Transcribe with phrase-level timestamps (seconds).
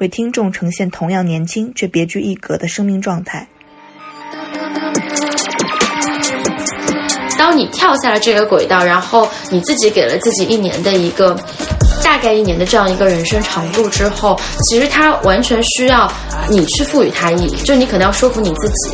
[0.00, 3.46] 为听众呈现同样年轻却别具一格的生命状态。
[7.38, 11.34] 当你跳下了这个轨道，然后你自己给了自己一年的一个
[12.02, 16.10] 大概一年的这样一个人生长度之后，其实它完全需要
[16.48, 18.90] 你去赋予它意义，就你可能要说服你自己。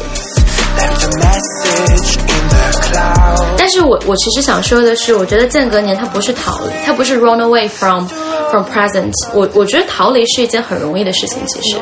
[3.66, 8.07] 但是我我其实想说的是，我觉得间隔年它不是逃离，它不是 run away from
[8.49, 9.10] from present。
[9.35, 11.76] 我我觉得逃离是一件很容易的事情，其实。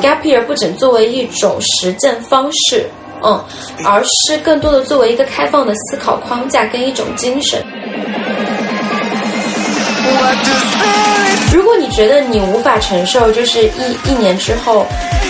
[0.00, 2.88] Gap year 不仅作为一种实践方式，
[3.20, 3.44] 嗯，
[3.84, 7.60] 而是更多的作为一个开放的思考框架跟一种精神。
[11.52, 14.86] 如果你觉得你无法承受，就是一一年之后，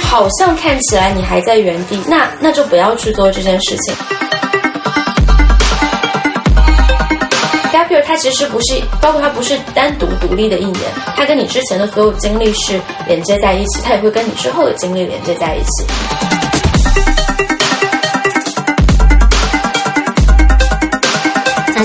[0.09, 3.95] 好像看起来你还在原地，那那就不要去做这件事情。
[7.70, 10.83] Gap year 它其实不是，包括它不是单独独立的一年，
[11.15, 15.84] 它跟你之前的所有经历是连接在一起，它也会跟你之后的经历连接在一起。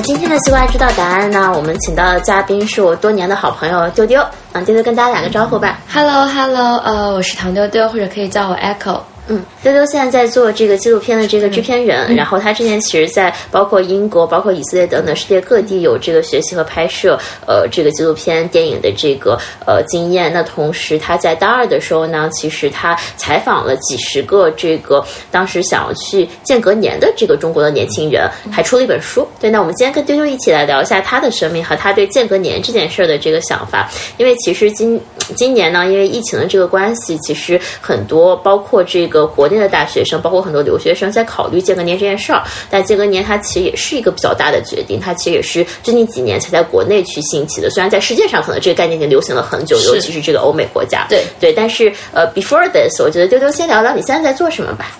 [0.03, 1.49] 今天的西瓜知道答案呢？
[1.55, 5.79] 我们请到的嘉宾是我多年的好朋友丢丢，嗯，丢丢跟大家打个招呼吧。
[5.89, 8.99] Hello Hello，呃，我是唐丢丢，或者可以叫我 Echo。
[9.29, 20.31] 嗯，丢丢现在在做这个纪录片的这个制片人，然后他之前其实，在包括英国、包括以色列等等世界各地有这个学习和拍摄呃这个纪录片电影的这个呃经验。
[20.33, 29.25] 那同时他在大二的时候呢，其实他采访了几十个这个当时想要去间隔年的这个中国的年轻人，还出了一本书。
[29.39, 34.99] 对，那我们今天跟丢丢一起来聊一下他的生命和他对间隔年这件事儿的这个想法，因为其实今
[35.37, 42.43] 今年呢，因为疫情的这个关系，其实很多包括这个国内的大学生，包括很多留学生在考虑间隔年这件事儿。
[42.69, 47.69] 但间隔年它其实也是一个比较大的决定，它其实也是最近几年才在国内去兴起的。
[47.69, 51.05] 虽然在世界上可能这个概念已经流行了很久，尤其是这个欧美国家。
[51.09, 54.97] 对对，但是呃，before this，我觉得丢丢先聊聊你现在在做什么吧。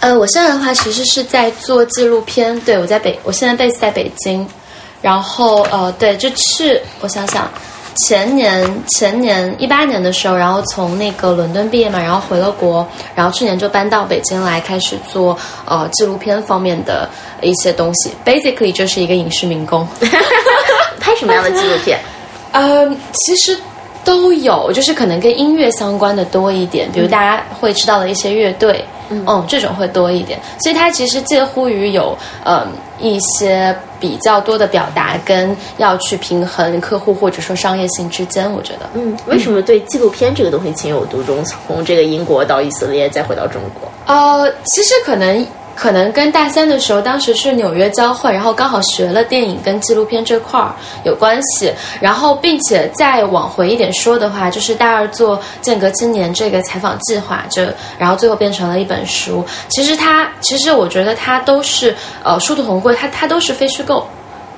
[0.00, 4.46] 呃，我现在的话其实是在做纪录片，对我在北，我现在 base 在北京，
[5.00, 7.50] 然后呃，对，就是我想想，
[7.94, 17.08] 前年前年一八年的时候，然后从那个伦敦毕业嘛，然后回了国，然后去年就搬到北京来，开始做呃纪录片方面的
[17.40, 19.86] 一些东西，basically 就是一个影视民工。
[21.00, 21.98] 拍什么样的纪录片？
[22.52, 23.56] 呃，其实
[24.04, 30.38] 都有，就是可能跟音乐相关的多一点，比如大家会知道的一些乐队，嗯这种会多一点。
[30.60, 32.66] 所以它其实介乎于有嗯
[33.04, 38.88] 一些比较多的表达，跟要去平衡客户或者说商业性之间，我觉得。
[38.94, 41.44] 嗯，为什么对纪录片这个东西情有独钟？
[41.44, 43.88] 从这个英国到以色列，再回到中国。
[44.06, 50.74] 呃，其实可能可能跟大三的时候，当时去纽约交换，然后刚好学了电影跟纪录片这块儿
[51.04, 51.72] 有关系。
[52.00, 57.62] 然后，并且再往回一点说的话，就是大二做间隔青年这个采访计划，就
[57.98, 59.44] 然后最后变成了一本书。
[59.68, 64.06] 其实它，其实我觉得它都是呃殊途同归，它它都是非虚构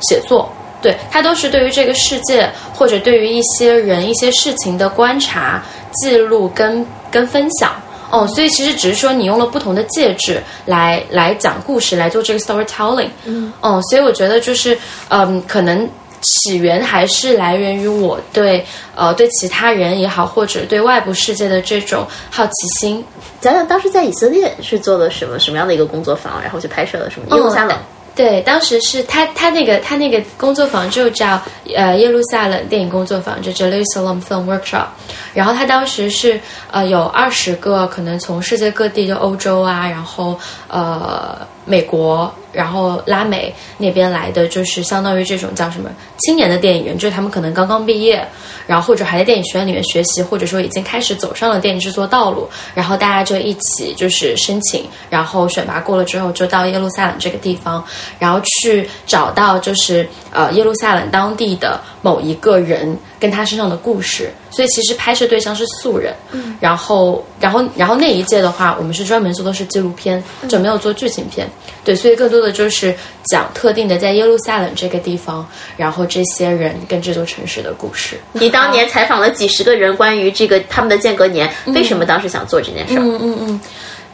[0.01, 0.51] 写作。
[0.83, 5.63] 对，它都是对于这个世界或者对于一些人、一些事情的观察、
[5.93, 7.73] 记录跟跟分享。
[8.11, 13.09] 哦，所以其实只是说你用了不同的介质来来讲故事，来做这个 storytelling。
[13.25, 14.79] 嗯，哦，所以我觉得就是，
[15.09, 15.89] 嗯，可能
[16.21, 23.05] 起源还是来源于我对呃对其他人也好，或者对外部世界的这种好奇心。
[23.41, 27.37] 讲讲当时在以色列是做了什么什么样的一个工作坊，然后去拍摄了什么？
[27.37, 27.77] 耶路撒冷。
[28.17, 31.39] 对，当时是他他那个他那个工作坊就叫
[31.77, 34.87] 呃耶路撒冷电影工作坊，就 Jerusalem Film Workshop。
[35.35, 36.41] 然后他当时是
[36.71, 48.27] 呃有二十个可能从世界各地，就欧洲啊，然后呃美国，然后拉美那边来的，就是相当于这种叫什么青年的电影人，就是他们可能刚刚毕业，
[48.67, 57.85] 然后或者还在电影学院里面学习，或者说已经开始走上了电影制作道路，然后大家就一起就是申请，然后选拔过了之后，就到耶路撒冷这个地方，
[58.19, 66.15] 然后去找到就是呃耶路撒冷当地的某一个人，跟他身上的故事，所以其实拍摄对象是素人。
[66.33, 71.49] 嗯，然后，然后，然后那一届的话，我们是专门做的是纪录片，就没有做剧情片。
[71.85, 75.47] 对，所以更多的就是讲特定的在耶路撒冷这个地方，
[75.77, 78.19] 然后这些人跟这座城市的故事。
[78.33, 83.03] 你当年采访了几十个人，关于这个他们的间隔年，为什么当时想做这件事儿？
[83.03, 83.61] 嗯嗯嗯。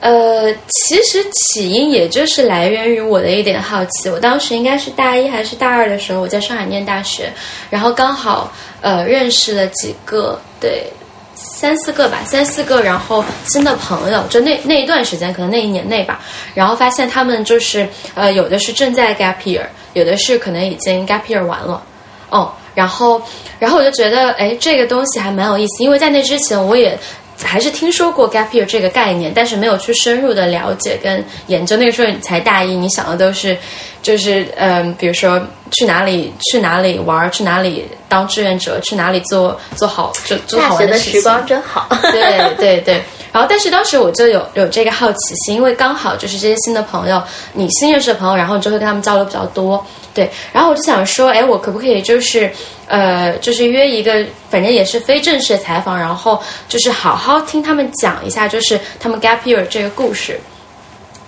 [0.01, 4.11] 呃，其实起因也就是来源于我的一点好奇。
[4.11, 7.33] 我当时应该是大一还是大二的时候，我在上海念大学，
[7.71, 8.53] 然后刚好
[8.83, 10.93] 呃认识了几个，对，
[11.35, 16.21] 三四个吧，三四个，然后新的朋友，就那那一段时间，可能那一年内吧，
[16.53, 19.65] 然后发现他们就是呃有的是正在 gap year，
[19.95, 21.83] 有的是可能已经 gap year 完了，
[22.29, 23.23] 哦，然后
[23.59, 26.99] 然后我就觉得哎这个东西还蛮有意思，因为在那之前我也。
[27.43, 31.77] 还是听说过 gap year 这个概念，但是没有去深入的了解跟研究。
[31.77, 33.57] 那个时候你才大一，你想的都是，
[34.03, 35.41] 就是嗯，比如说
[35.71, 41.89] 去哪里去哪里玩，去哪里当志愿者，去哪里做做好就做好玩的时光真好。
[42.13, 43.03] 对 对对。
[43.33, 47.21] 然后，但是当时我就有有这个好奇心，因为刚好就是这些新的朋友，
[47.55, 49.83] 你新认识的朋友，然后你就会跟他们交流比较多。
[50.13, 52.53] 对，然后我就想说，哎，我可不可以就是，
[52.87, 56.39] 呃，就是约一个，反正也是非正式的采访，然后
[56.69, 60.39] 就是好好听他们讲一下，就是他们 gap year 这个故事，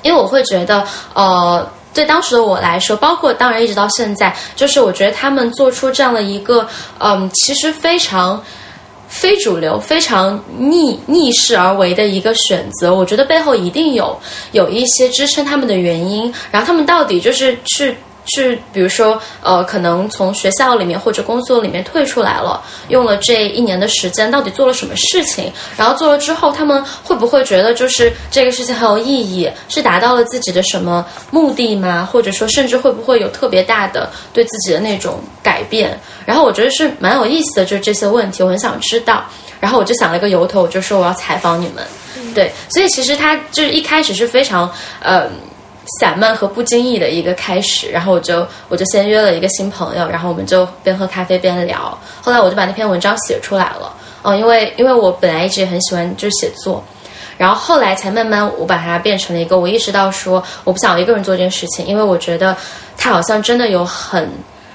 [0.03, 6.69] 因为我会觉得，呃，对当时的我来说，包括当然一直到现在，就是我觉得他们做出这样的一个，
[6.99, 8.45] 嗯，其实非常
[9.14, 14.19] 非主流、非常逆逆势而为的一个选择，我觉得背后一定有
[14.50, 17.96] 有一些支撑他们的原因，然后他们到底就是去。
[18.26, 25.53] 去，比如说，呃，可能从学校里面或者工作里面退出来了，用了这一年的时间，到底做了什么事情？
[25.76, 32.09] 然后做了之后，他们会不会觉得就是这个事情很有意义，是达到了自己的什么目的吗？
[32.11, 35.99] 或者说，甚至会不会有特别大的对自己的那种改变？
[36.25, 39.23] 然后我觉得是蛮有意思的，就是这些问题，我很想知道。
[39.61, 41.85] 然后我就想了一个由头，我就说我要采访你们。
[42.35, 44.70] 对，所以其实他就是一开始是非常，
[45.00, 45.29] 呃。
[46.00, 51.96] 散漫和不经意的一个开始，然后我就我就先约了一个新朋友，然后我们就边喝咖啡边聊。
[52.20, 53.93] 后来我就把那篇文章写出来了，
[54.23, 56.82] 哦，因为因为我本来一直也很喜欢就是写作，
[57.37, 62.56] 然后后来才慢慢我把它变成了一个，我意识到说我不想一个人做这件事情，因为我觉得
[62.96, 64.29] 它好像真的有很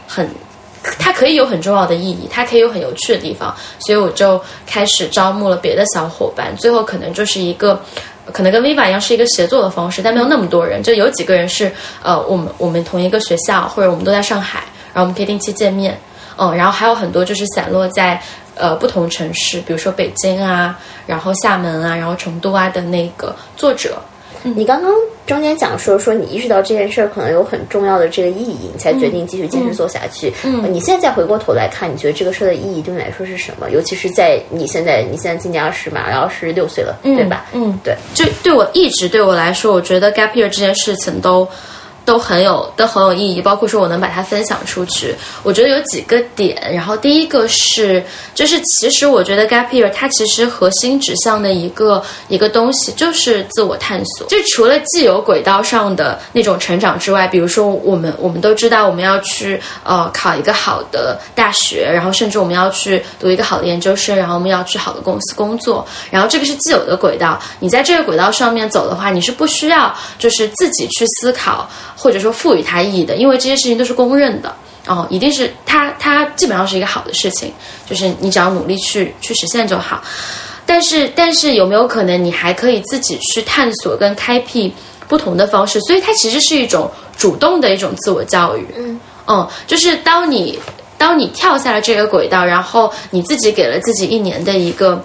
[0.08, 0.30] 很，
[0.98, 7.82] 它可以有很重要的意义，它可以有很有趣的地方，所以我就开始招募了别的小伙伴，最后可能就是一个。
[8.32, 11.72] 可能跟 Viva 一样是一个协作的方式，但没有那么多人，就有几个人是
[12.02, 14.60] 呃，我们我们同一个学校，或者我们都在上海，
[14.94, 16.00] 然后我们可以定期见面，
[16.38, 18.22] 嗯，然后还有很多就是散落在
[18.56, 23.98] 呃不同城市，比如说北京啊，然后厦门啊，然后成都啊的那个作者。
[24.44, 24.92] 你刚刚
[25.26, 30.34] 中间讲说说你意识到这件事儿可能有很重要的这个意义，你才决定继续坚持做下去。
[30.44, 33.70] 嗯，你现在再回过头来看，你觉得这个事儿的意义对你来说是什么？
[33.72, 37.46] 尤其是在你现在，你现在今年二十嘛，然后十六岁了，对吧？
[37.54, 37.96] 嗯，对。
[38.14, 41.48] 就对我一直对我来说，我觉得 gap year 这件事情都。
[42.10, 46.60] 都很有都很有意义，包括说我能把它分享出去，我觉得有几个点。
[46.74, 48.04] 然后第一个是，
[48.34, 54.26] 就是其实我觉得 gap year 它其实核心指向的一个一个东西就是自我探索。
[54.26, 65.86] 就除了既有轨道上的那种成长之外，比如说我们我们都知道我们要去呃考一个好的大学，然后甚至我们要去读一个好的研究生，然后我们要去好的公司工作。
[66.10, 71.70] 然后这个是既有的轨道，你在这个轨道上面走的话，你是不需要就是自己去思考。
[72.02, 74.56] 或者说赋予它意义的，因为这些事情都是公认的
[74.88, 77.52] 哦，一定是它它基本上是一个好的事情，
[77.86, 80.02] 就是你只要努力去去实现就好。
[80.66, 84.74] 但是但是有没有可能你还可以自己去探索跟开辟
[85.10, 85.78] 不同的方式？
[85.82, 88.66] 所以它其实是一种主动的一种自我教育。
[88.78, 88.98] 嗯
[89.28, 90.58] 嗯，就是当你
[90.98, 95.04] 当你跳下了这个轨道，然后你自己给了自己一年的一个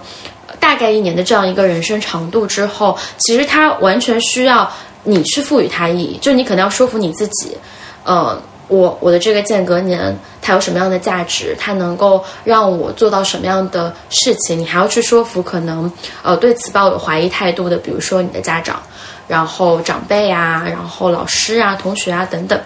[0.61, 4.71] 大概一年的这样一个人生长度之后，其实它完全需要。
[5.05, 7.57] 你去赋予它意义，就你可能要说服你自己，
[8.03, 15.89] 呃，我我的这个间隔年它有什么样的价值，它能够让我做到什么样的事情，你还要去说服可能
[16.23, 18.81] 呃对此抱有怀疑态度的，比如说你的家长，
[19.27, 22.59] 然后长辈啊，然后老师啊，同学啊等等。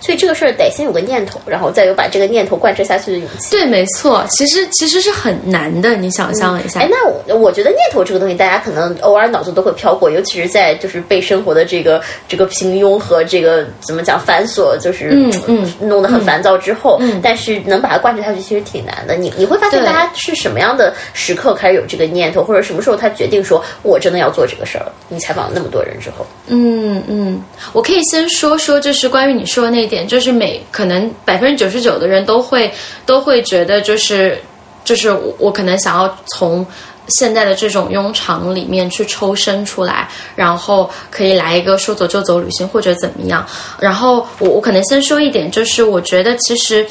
[0.00, 3.50] 所以这个事儿得先有个念头，然后再有把这个念头贯彻下去的勇气。
[3.50, 5.96] 对，没错，其实其实是很难的。
[5.96, 19.16] 你想象一下，哎，那我我觉得念头这个东西，大家可能偶尔脑子都会飘过，尤其是在就是被生活的这个这个平庸和这个怎么讲繁琐，就是嗯嗯弄得很烦躁之后，但是能把它贯彻下去，其实挺难的。
[19.16, 24.92] 你你会发现，大家是什么样的时刻开始有这个念头，或者什么时候他决定说我真的要做这个事儿了？
[25.08, 29.86] 你采访了那么多人之后，嗯嗯，我可以先说说，就是关于你说的那。
[29.86, 32.68] 点就是每可能百分之九十九的人都会
[33.04, 34.36] 都会觉得就是
[34.84, 36.66] 就是我我可能想要从
[37.06, 43.46] 现在的这种庸常里面去抽身出来，然后可以来一个说走就走旅行或者怎么样。
[43.78, 46.84] 然后我我可能先说一点，就是我觉得其实，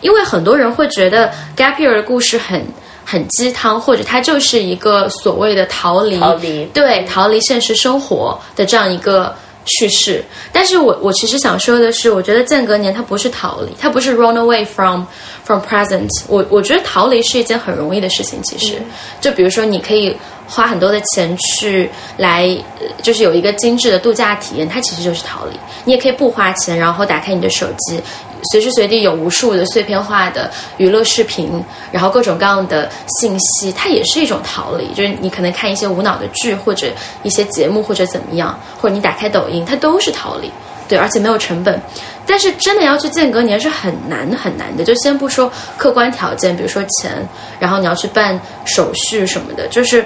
[0.00, 2.66] 因为很多人会觉得 gap year 的故事很
[3.04, 9.32] 很鸡汤，或者它就是一个所谓的逃离，逃离对逃离现实生活的这样一个。
[9.66, 15.04] 叙事，但是我我其实想说的是，我觉得间隔年它不是逃离，它不是 run away from
[15.44, 16.08] from present。
[16.28, 18.80] 我我觉得逃离是一件很容易的事情，其实，
[19.20, 20.16] 就比如说你可以
[20.48, 22.48] 花很多的钱去来，
[23.02, 25.56] 就是有一个精致的度假体验，它其实就是逃离。
[25.84, 28.00] 你也可以不花钱，然后打开你的手机。
[28.50, 34.88] 随时随地有无数的碎片化的娱乐视频，然后各种各样的信息，它也是一种逃离。
[34.94, 36.88] 就是你可能看一些无脑的剧，或者
[37.22, 40.50] 一些节目，或者怎么样，或者你打开抖音，它都是逃离。
[40.88, 41.80] 对，而且没有成本。
[42.26, 44.84] 但是真的要去间隔年是很难很难的。
[44.84, 47.12] 就先不说客观条件，比如说钱，
[47.58, 50.04] 然后你要去办手续什么的，就是。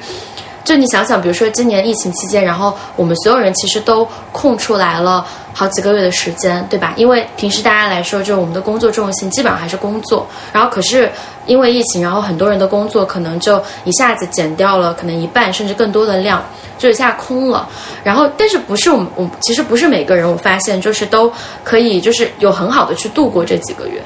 [0.64, 6.94] 就你想想，比如说今年疫情期间，然后我们所有人其实都空出来了好几个月的时间，对吧？
[6.96, 11.10] 因为平时大家来说，就我们的工作重心基本上还是工作，然后可是
[11.44, 16.42] 因为疫情，然后很多人的工作可能就一下子减掉了，可能一半甚至更多的量，
[16.78, 17.68] 就一下空了。
[18.02, 21.30] 然后，但是不是我们，我其实不是每个人，我发现就是都
[21.62, 24.02] 可以，就是有很好的去度过这几个月。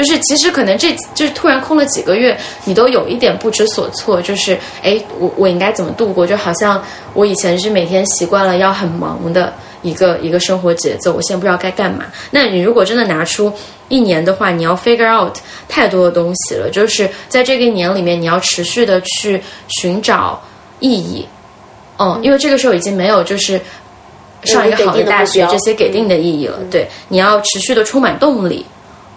[0.00, 4.22] 就是其实可能这就是突然空了几个月，你都有一点不知所措。
[4.22, 6.26] 就是哎，我我应该怎么度过？
[6.26, 9.52] 就好像我以前是每天习惯了要很忙的
[9.82, 12.06] 一个一个生活节奏，我现在不知道该干嘛。
[12.30, 13.52] 那你如果真的拿出
[13.90, 15.36] 一年的话，你要 figure out
[15.68, 16.70] 太多的东西了。
[16.70, 20.42] 就是在这个一年里面，你要持续的去寻找
[20.78, 21.28] 意义。
[21.98, 23.60] 嗯，因为这个时候已经没有就是
[24.44, 26.58] 上一个好的大学这些给定的意义了。
[26.70, 28.64] 对，你要持续的充满动力。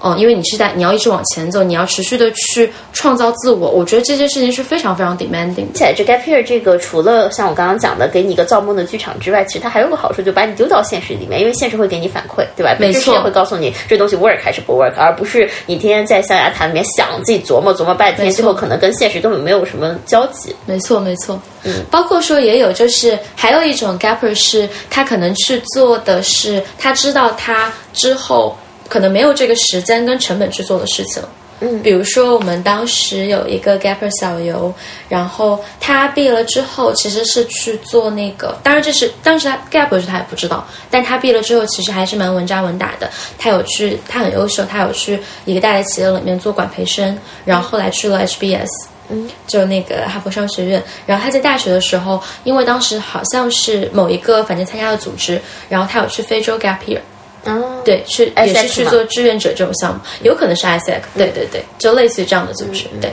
[0.04, 3.72] 哦，因为你是在你要一直往前走，你要持续的去创造自我。
[3.72, 5.66] 我觉得这件事情是非常非常 demanding。
[5.74, 12.76] 而且这 gap year 这个除了像我刚刚讲的给你一个造梦的剧场之外，其实它还有个好处，就把你丢到现实里面，因为现实会给你反馈，对吧？
[12.78, 20.54] 没错，会告诉你这东西 work 还是不 work，而不是你天天在象牙塔里面想自己琢磨琢磨半天，最后可能跟现实根本没有什么交集。
[20.66, 21.40] 没错，没错。
[21.64, 28.54] 嗯，包括说也有，就是还有一种 gapper 是他可能去做的是，他知道他之后。
[28.88, 31.22] 可能没有这个时间跟成本去做的事情，
[31.60, 34.74] 嗯，比如说我们当时有一个 gapper 小游，
[35.08, 48.68] 然后他毕业了之后其实是去做那个，当然这是当时他 gap 时他也不知道，但他毕业了之后其实还是蛮稳扎稳打的，他有去，他很优秀，他有去一个大的企业里面做管培生，然后后来去了 HBS，
[49.10, 57.00] 嗯，就那个哈佛商学院，然后他在大学的时候，因为当时好像是某一个反正参加了组织，然后他有去非洲 gap year。
[57.46, 63.12] 哦，对，去也是去做志愿者这种项目，有可能是 ISAC，对对对，就类似于这样的组织，对。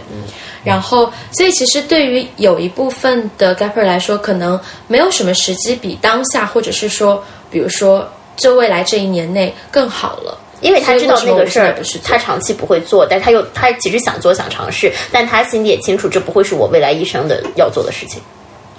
[0.62, 8.06] 然后，所以其实对于有一部分的 Gapper 来说，可能没有什么时机比当下，或者是说，比如说，
[8.36, 18.20] 就未来这一年内更好了，因为他知道那个事儿，他长期不会做，但他又他其实想做想尝试，但他心里也清楚，这不会是我未来一生的要做的事情。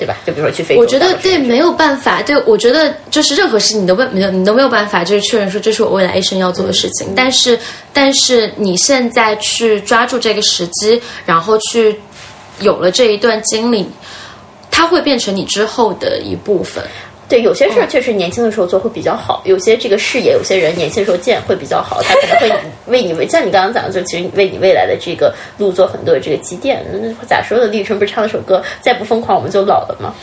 [0.01, 0.17] 对吧？
[0.25, 2.24] 就比如说去非洲，我觉得对没有办法。
[2.24, 7.13] 对我觉得就是任何事情你都没有你都没有办法，就是确认说这是我未来一生要做的事情。
[7.15, 7.60] 但是
[7.93, 12.00] 但是你现在去抓住这个时机，然后去
[12.62, 13.88] 有了这一段经历，
[14.72, 16.84] 它会变成你之后的一部分。
[17.31, 22.53] 对，有些事儿确实年轻的时候做会比较好，有些这个事业，有些人年轻的时候见会比较好，他可能会
[22.91, 26.85] 为你为像你刚刚讲的，就其实为你未来的这个路做很多的这个积淀。
[26.91, 27.67] 那咋说呢？
[27.67, 30.13] 李宇春不是唱了首歌，再不疯狂我们就老了吗？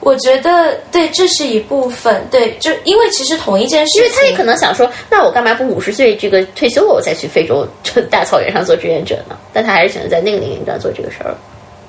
[0.00, 2.26] 我觉得对，这是一部分。
[2.30, 7.66] 对，就因为其实同一件事，因为他也可能想说，那我干嘛不五十岁这个退休了，我再去非洲
[8.10, 9.36] 大草原上做志愿者呢？
[9.52, 11.34] 但他还是选择在那个年龄段做这个事儿。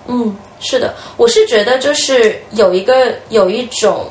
[0.08, 4.08] 嗯，是的，我是觉得就是有一个有一种。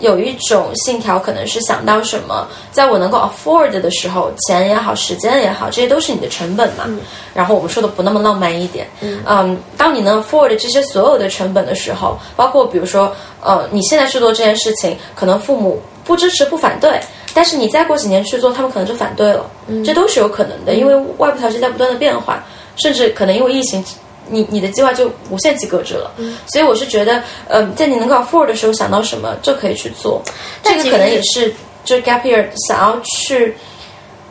[0.00, 6.84] 有一种信条，可能是想到什么，在我能够 afford 的时候，钱也好，时间也好，这些都是你的成本嘛。
[7.32, 17.00] 然后我们说的不那么浪漫一点，嗯，当你能 afford 这些所有的成本的时候，包括比如说，呃，你现在去做这件事情，可能父母不支持、不反对，
[17.32, 19.48] 但是你再过几年去做，他们可能就反对了，
[19.84, 22.44] 这都是有可能的，因为外部条件在不断的变化，
[22.76, 23.84] 甚至可能因为疫情。
[24.28, 26.10] 你你的计划就无限期搁置了，
[26.46, 30.22] 所以我是觉得，呃，在你能够 afford 的时候想到什么就可以去做，
[30.62, 31.52] 这个可能也是
[31.84, 33.56] 就是 gap year 想要去，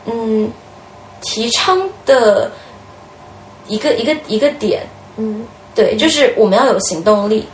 [0.06, 0.50] 嗯，
[1.22, 2.50] 提倡的
[3.68, 4.86] 一个一个一个点，
[5.16, 7.46] 嗯，对，就是我们要有行动力。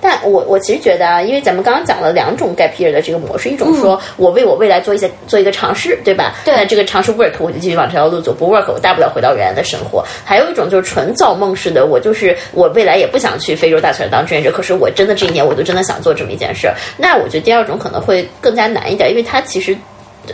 [0.00, 6.34] 但我我其实觉得啊，因为咱们刚刚讲了两种 gap year 的这个模式，一种说我为我未来做一些做一个尝试，对吧？
[6.44, 10.04] 对那这个尝试 work，我就继续往这条路走；不 work，我大不了回到原来的生活。
[10.24, 16.74] 还有一种就是纯造梦式的，我就是我未来也不想去非洲大草原当志愿者，可是我真的这一年我就真的想做这么一件事儿。
[16.96, 19.76] 那我觉得第二种可能会更加难一点，因为它其实。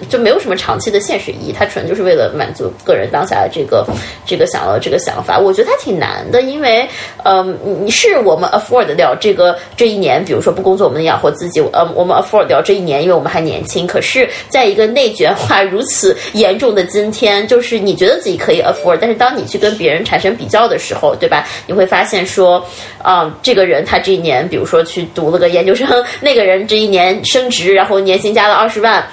[0.09, 3.87] 就没有什么长期的现实意义，它纯就是为了满足个人当下的这个
[4.27, 5.39] 这个想要这个想法。
[5.39, 6.89] 我觉得它挺难的，因为
[7.25, 13.87] 嗯，你是我们 afford 掉这个这一年，比如说不工作，我们能养活自己，呃，我们 afford 掉这一年，因为我们还年轻。
[13.87, 21.47] 可是，在一个内卷化如此严重的今天，就是你觉得自己可以 afford，但是当你去跟别人产生比较的时候，对吧？
[21.67, 22.65] 你会发现说，
[23.03, 25.89] 啊、这个人他这一年，比如说去读了个研究生，
[26.21, 29.07] 那个人这一年升职，然后年薪加了二十万。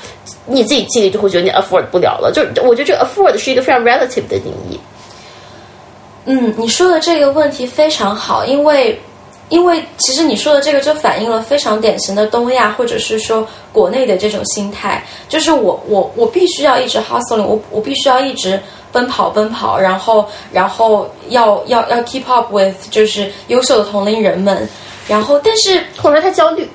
[0.45, 4.79] 你自己心里就会觉得你 afford 不了了，就是我觉得这个 afford 是一个非常 relative 的定义。
[6.25, 8.99] 嗯，你说的这个问题非常好，因为
[9.49, 18.59] 因为其实你说的这个就反映了非常典型的东亚或者是说国内的这种心态，就是我我我必须要一直 hustling，我我必须要一直
[18.91, 24.67] 奔跑奔跑，然后然后要要要 keep up with 就是优秀的同龄人们，
[25.07, 26.67] 然后但是或者说他焦虑，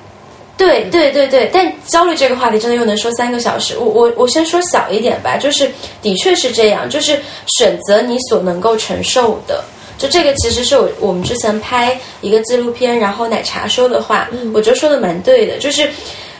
[0.61, 3.79] 对对对对，但焦虑这个话题真的又能说三个小时。
[3.79, 5.67] 我我我先说小一点吧，就是
[6.03, 9.63] 的确是这样，就是选择你所能够承受的。
[9.97, 15.57] 就这个其实是我我们之前拍一个纪录片，然后奶茶说的话，我觉得说的蛮对的。
[15.57, 15.89] 就是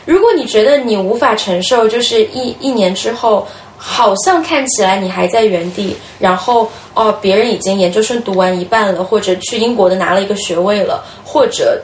[0.04, 3.48] 如果你觉得你无法承受，就是一一年之后，
[3.84, 11.82] 好像看起来你还在原地，然后哦，别人已经研究生读完一半了，或者去英国的拿了一个学位了，或者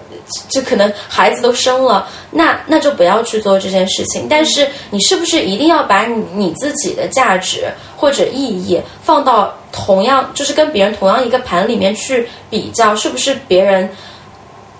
[0.49, 4.29] 就可能孩子都生了，那那就不要去做这件事情。
[4.31, 13.91] 但是你是不是一定要把你你自己的价值或者意义放到同样，就是跟别人同样一个盘里面去比较，是不是别人？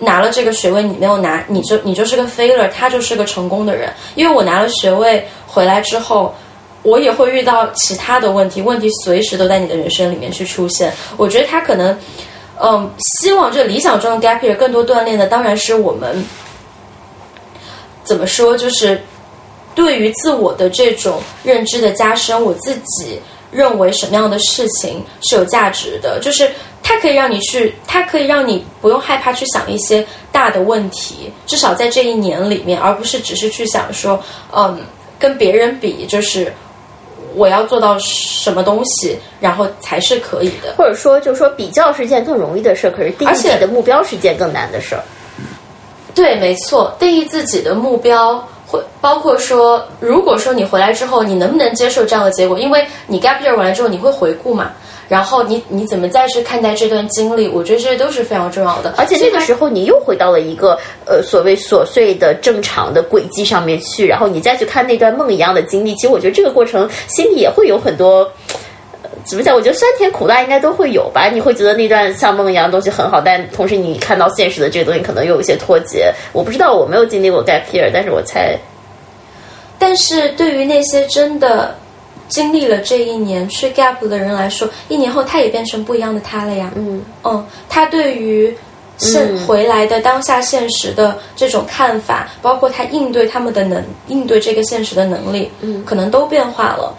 [0.01, 3.93] 拿了这个学位，你没有拿，你就你就是个 failure，他就是个成功的人。
[4.15, 6.33] 因为我拿了学位回来之后，
[6.83, 10.93] 我也会遇到其他的问题，问题随时都在你的人生里面去出现。
[11.17, 11.99] 我觉得他可能，
[12.61, 16.25] 嗯，希望这理想中的 gap year 更多锻炼的当然是我们
[18.05, 19.01] 怎么说，就是
[19.75, 23.21] 对于自我的这种认知的加深，我自己
[23.51, 26.51] 认为什么样的事情是有价值的，就是
[26.83, 34.23] 它可以让你去，它可以让你不用害怕去想一些大的问题，至少在这一年里面，而不是只是去想说，
[34.55, 34.81] 嗯，
[35.19, 36.53] 跟别人比，就是
[37.35, 40.75] 我要做到什么东西，然后才是可以的。
[40.77, 45.03] 或者说就是说比较是件更容易的事儿，可是定义的目标是件更难的事儿。
[46.15, 52.59] 对，没错，定义自己的目标，会包括说，如果说你回来之后，你能不能接受这样的结果？
[52.59, 54.73] 因为你 gap year 完了之后，你会回顾嘛，
[55.09, 57.49] 然后你你怎么再去看待这段经历？
[57.49, 58.93] 我觉得这些都是非常重要的。
[58.97, 68.31] 而且那个时候你又回到了一个呃所谓琐碎的正常的轨迹上面去，然后你再去看那段梦一样的经历，其实我觉得这个过程心里也会有很多。
[69.03, 69.55] 呃怎么讲？
[69.55, 71.29] 我觉得酸甜苦辣应该都会有吧。
[71.29, 76.13] 你会觉得那段像梦一样的东西很好，但同时你看到现实的这个东西可能又有一些脱节。
[76.33, 78.57] 我不知道，我没有经历过 gap year，但是我猜
[79.79, 81.77] 但是对于那些真的
[82.29, 86.71] 经历了这一年去 gap 的人来说，一年后他也变成不一样的他了呀。
[86.77, 88.55] 嗯嗯，他对于
[88.97, 96.95] 现嗯回来的当下现实的这种看法，包括他应对他们的能应对这个现实的能力，嗯可能都变化了。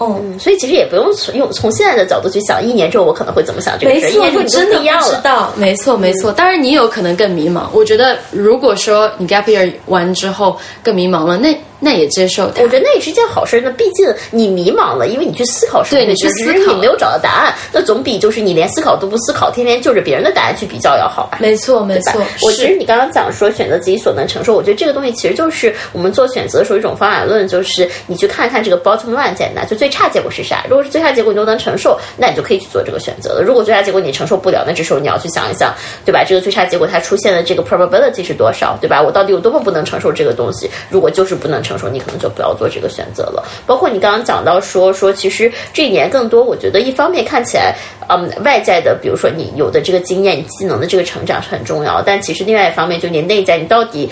[0.00, 4.10] 嗯，嗯，所以其实也不用从用从现在的角度去想，一年之后我可能会怎么想这个事儿。
[4.10, 5.16] 一没错，年之后你真的不知。
[5.22, 5.52] 道。
[5.54, 6.32] 没错，没错。
[6.32, 7.66] 当然，你有可能更迷茫。
[7.72, 12.62] 我觉得，如果说你 gap year 完之后更迷茫了，那那也接受它。
[12.62, 13.60] 我觉得那也是件好事。
[13.60, 21.38] 那毕竟你迷茫了，因为你去思考什么，对你去思考你没有找到答案，那总比就是你连思考都不思考，天天就着别人的答案去比较要好吧？
[21.40, 22.20] 没错，没错。
[22.42, 30.64] 我其实你刚刚讲说选择自己所能承受，我觉得这个东西其实就是我们做选择的时候一种方法论，就是你去看看这个 bottom line 在哪，就最差结果是啥。
[30.68, 33.42] 如果是最差结果你都能承受，那你就可以去做这个选择了。
[33.42, 36.24] 如果最差结果你承受不了，那这时候你要去想一想，对吧？
[36.26, 39.02] 这个最差结果它出现的这个 probability 是多少，对吧？
[39.02, 40.70] 我到底有多么不能承受这个东西？
[40.90, 43.44] 如果就是不能承说，你可能就不要做这个选择了。
[43.66, 47.74] 包括你刚刚讲到说说，其实这一年更多，我觉得一方面看起来，
[48.08, 54.08] 嗯，外在的，比如说你有的这个经验、技能的这个成长是很重要，但其实另外一方面，就你内在，你到底。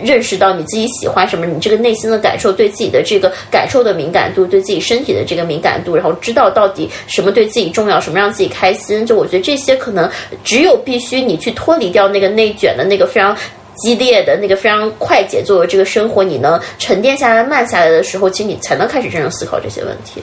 [0.00, 9.04] 认识到你自己喜欢什么，你这个内心的感受，对自己的这个感受的敏感度，对自己身体的这个敏感度，然后知道到底什么对自己重要，什么让自己开心。
[9.04, 10.08] 就我觉得这些可能
[10.44, 13.36] 只有必须你去脱离掉那个内卷的那个非常。
[13.78, 20.22] 激烈的那个非常快节奏的这个生活，你能沉淀下来、慢下来的时候，其实你才能开始真正思考这些问题。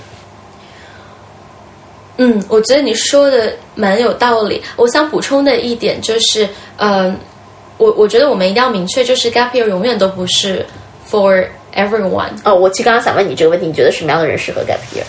[2.18, 4.62] 嗯，我觉得你说的蛮有道理。
[4.78, 7.18] 我想补充的一点就是，嗯，
[7.78, 10.65] 我我觉得我们一定要明确，就是 gap year 永远都不是
[11.10, 12.32] for everyone。
[12.46, 15.04] 哦，我其实刚刚想问你这个问题，你觉得什么样的人适合 gap year？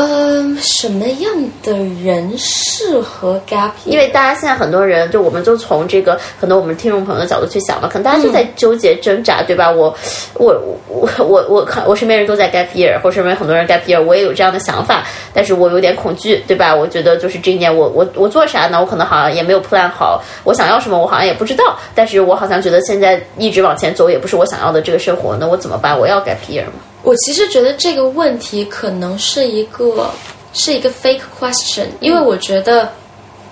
[0.00, 1.72] 嗯，什么样的
[2.04, 3.72] 人适合 gap？
[3.84, 9.68] 因为大家现在很多人，就我们就从这个很多我们听众朋友的角度去想嘛，可能大家就在纠结挣扎，对吧？
[9.68, 9.92] 我
[10.34, 10.56] 我
[10.86, 15.02] 我我我看我身边人都在 gap year，或者身边很多人 gap year，我也有这样的想法，
[15.34, 16.72] 但是我有点恐惧，对吧？
[16.72, 18.80] 我觉得就是这一年我我我做啥呢？
[18.80, 25.98] 我可能好像也没有 plan 好，我想要什么我好像也不知道，但是我好像觉得现在一直往前走也不是我想要的这个生活，那我怎么办？
[25.98, 26.74] 我要 gap year 吗？
[27.02, 30.10] 我其实觉得这个问题可能是一个
[30.52, 32.92] 是一个 fake question，因为我觉得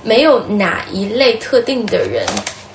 [0.03, 2.27] 没有哪一类特定的人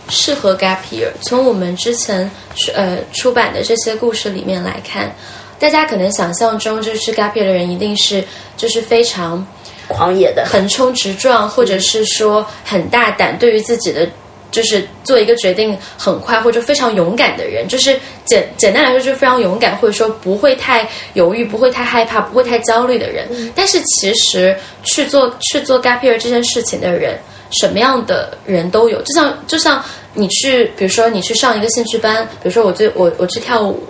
[0.09, 1.09] 适合 gap year。
[1.21, 2.29] 从我们之前
[2.73, 5.13] 呃出版的这些故事里面来看，
[5.59, 8.23] 大家可能想象中就是 gap year 的人一定是
[8.57, 9.45] 就是非常
[9.87, 14.07] 狂野的、横冲直撞，或者是说很大胆，对于自己的。
[14.51, 23.27] 就是做一个决定很快或者非常勇敢的人，就是简简单来说就是非常勇敢，或者说不会太犹豫、不会太害怕、不会太焦虑的人。
[23.55, 27.17] 但是其实去做去做 gap year 这件事情的人，
[27.49, 29.01] 什么样的人都有。
[29.03, 29.81] 就像就像
[30.13, 33.81] 你去，比如说你去上一个兴趣班，比如说我最我我去跳舞，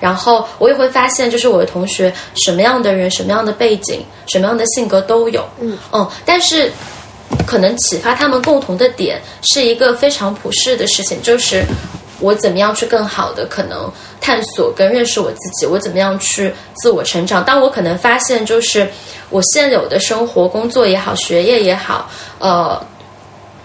[0.00, 5.48] 然后我也会发现，就是我的同学什么样的人、什么样的背景、什么样的性格都有。
[5.60, 6.70] 嗯嗯，但是。
[7.46, 11.64] 可能启发他们共同的点是一个非常普世的事情，就是
[12.20, 13.90] 我怎么样去更好的可能
[14.20, 17.44] 探索跟认识我自己，我怎么样去自我成长。
[17.44, 18.88] 当我可能发现，就是
[19.30, 22.80] 我现有的生活、工作也好，学业也好，呃，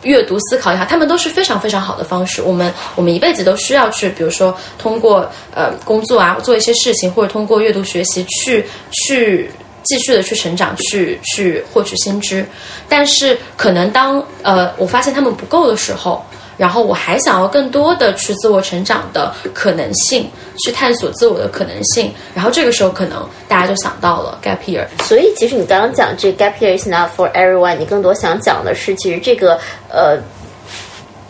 [0.04, 2.42] 阅读、思考也好，他们都是非常非常好的方式。
[2.42, 9.52] 我们我们一辈子都需要去，比如说通过呃工作啊，做一些事情，或者通过阅读学习去去。
[9.86, 12.46] 继续的去成长，去去获取新知，
[12.90, 16.22] 但是可能当呃我发现他们不够的时候，
[16.58, 20.30] 然后我还想要更多的去自我成长的可能性，
[20.64, 24.86] 去探索自我的可能性，然后这个时候可能大家就想到了 gap year。
[25.04, 30.18] 所以其实你刚刚讲这 gap year is not for everyone，你更多想讲的是，其实这个呃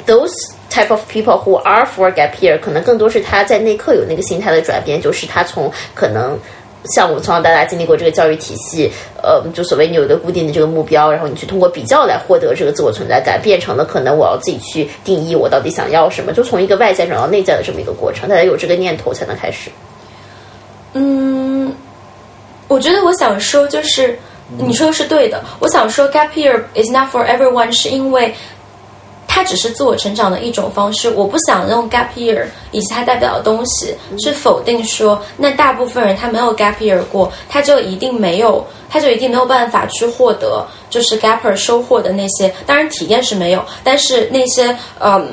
[0.08, 0.32] those
[0.70, 6.40] type of people who are for gap year，可能更多是他在那刻有那个心态的转变，就是他从可能。
[6.94, 19.72] 像我从小到大经历过这个教育体系，呃，就所谓你有一个固定的这个目标，然后你去通过比较来获得这个自我存在感，变成了可能我要自己去定义我到底想要什么，就从一个外在转到内在的这么一个过程，大家有这个念头才能开始。
[20.94, 21.74] 嗯，
[22.68, 24.18] 我觉得我想说就是
[24.58, 28.34] 你说的是对的，我想说 gap year is not for everyone，是因为。
[29.36, 45.28] 它只是自我成长的一种方式，我不想用 gap year 以及它代表的东西去否定说，那大部分人他没有 gap year 过，他就一定没有，他就一定没有办法去获得就是 gaper 收获的那些，当然体验是没有，但是那些嗯，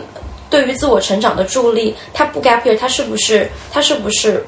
[0.50, 4.44] 对于自我成长的助力，他不 gap year，他是不是他是不是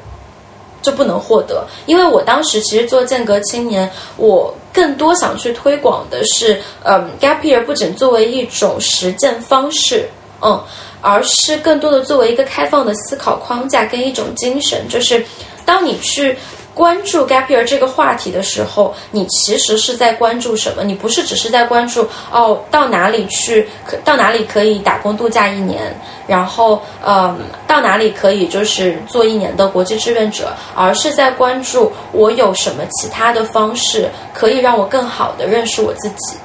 [0.85, 1.67] 就不能获得？
[1.87, 4.55] 因为我当时其实做间隔青年，我。
[4.75, 10.09] 更多想去推广的是，嗯，gap year 不仅作为一种实践方式，
[10.43, 10.61] 嗯，
[11.01, 15.25] 而是更多的作为一个开放的思考框架跟一种精神，就是
[15.65, 16.37] 当你去。
[16.75, 20.83] 关注 gap year 这个话题的时候，你其实是在关注什么？
[20.83, 25.95] 你不是只是在关注哦，到哪里去，可到哪里可以打工度假一年，
[26.27, 36.37] 然后嗯，到哪里可以就是做一年的国际志愿者，而是在关注我有什么其他的方式可以让我更好的认识我自己，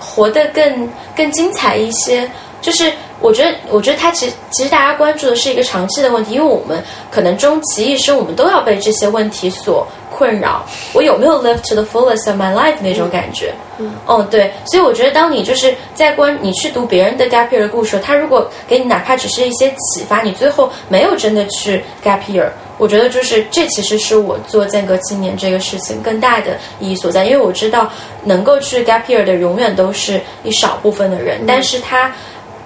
[0.00, 2.28] 活得更更精彩一些，
[2.60, 2.92] 就是。
[3.20, 10.64] 我觉得，我觉得他其实其实大家关注的是一个长期的问题，因为我们可能终其一生，我们都要被这些问题所困扰。
[10.92, 13.54] 我有没有 live to the fullest of my life 那种感觉？
[13.78, 14.52] 嗯，哦，对。
[14.66, 27.24] 所以我觉得，当你就是在关你去读别人的 gap year 的故事，他如果给你哪怕只是一些启发，你最后没有真的去 gap year，我觉得就是这其实是我做间隔青年这个事情更大的意义所在。
[27.24, 27.90] 因为我知道，
[28.24, 32.12] 能够去 gap year 的永远都是一少部分的人，但是他。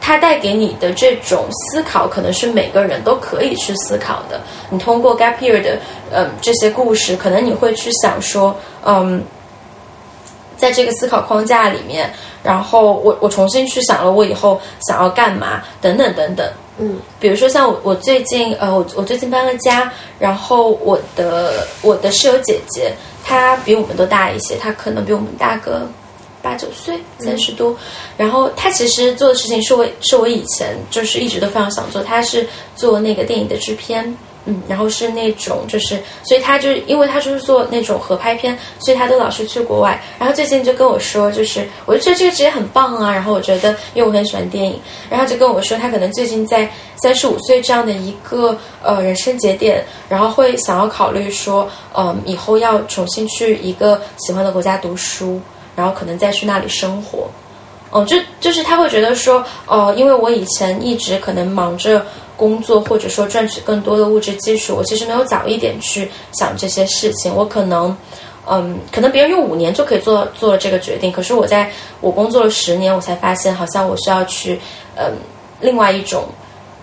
[0.01, 4.41] 它带给你的这种思考，可能是每个人都可以去思考的。
[4.71, 5.79] 你通过 gap year 的
[6.11, 9.23] 嗯这些故事，可能你会去想说，嗯，
[10.57, 12.11] 在这个思考框架里面，
[12.43, 16.51] 然后我我重新去想了我以后想要干嘛，等等等等。
[16.79, 22.91] 嗯，比如说像我我最近呃我我最近搬了家，然后我的我的室友姐姐
[23.23, 25.87] 她比我们都大一些，她可能比我们大个。
[26.43, 27.77] 八九岁，三十多，
[28.17, 40.03] 然后他其实做的事情是我是我以前就是一直都非常想做，他是做那个电影的制片，嗯，然后是那种就是，所以他就因为他就是做那种合拍片，所以他都老是去国外。
[40.19, 43.13] 然后最近就跟我说，就是我就觉得这个职业很棒啊。
[43.13, 46.71] 然后我觉得，因为我很喜欢电影，然后就跟我说，他可能最近在
[47.03, 55.39] 三十五岁这样的一个呃人生节点，然后会想要考虑说，嗯，以后要重新去一个喜欢的国家读书，
[55.77, 57.29] 然后可能再去那里生活。
[57.91, 62.07] 哦，就就是他会觉得说，哦，因为我以前一直可能忙着
[62.37, 67.35] 工作，或者说赚取更多的物质基础，我其实没有早一点去想这些事情。
[67.35, 67.97] 我可能，
[68.49, 71.69] 嗯，可能别人用五年就可以做做了这个决定，可是我在
[72.01, 74.61] 我工作了十年，我才发现好像我需要去，
[74.95, 75.13] 嗯，
[75.61, 76.27] 另外一种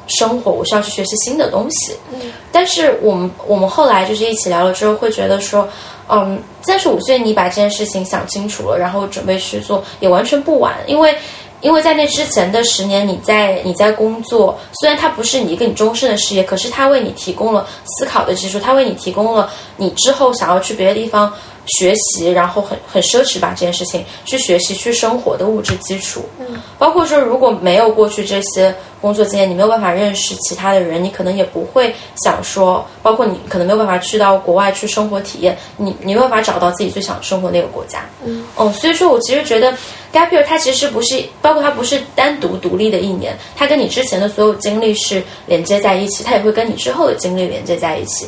[0.08, 1.94] 生活，我需要去学习新的东西。
[2.14, 2.20] 嗯，
[2.52, 5.68] 但是我们我们后来就是一起聊了之后，会觉得说。
[6.10, 10.74] 嗯，三十五岁你把这件事情想清楚了，然后准备去做，也完全不晚。
[10.88, 11.14] 因为，
[11.60, 21.34] 因为在那之前的十年，你在你在工作，虽然它不是你一个你终身的事业，可是它为你提供了思考的基础，它为你提供了你之后想要去别的地方
[21.68, 26.26] 学习，然后很很奢侈吧这件事情去学习去生活的物质基础。
[26.40, 28.74] 嗯，包括说如果没有过去这些。
[29.00, 38.10] 工作经验，你没有办法认识其他的人，你可能也不会想说，包括你可能没有办法去到国外去生活体验，你你没有办法找到自己最想生活那个国家。
[38.26, 39.72] 嗯，哦，所以说我其实觉得
[40.12, 48.28] gap year 它其实不是，包括它不是单独独立的一年，它跟你之前的所有经历是连接在一起，它也会跟你之后的经历连接在一起。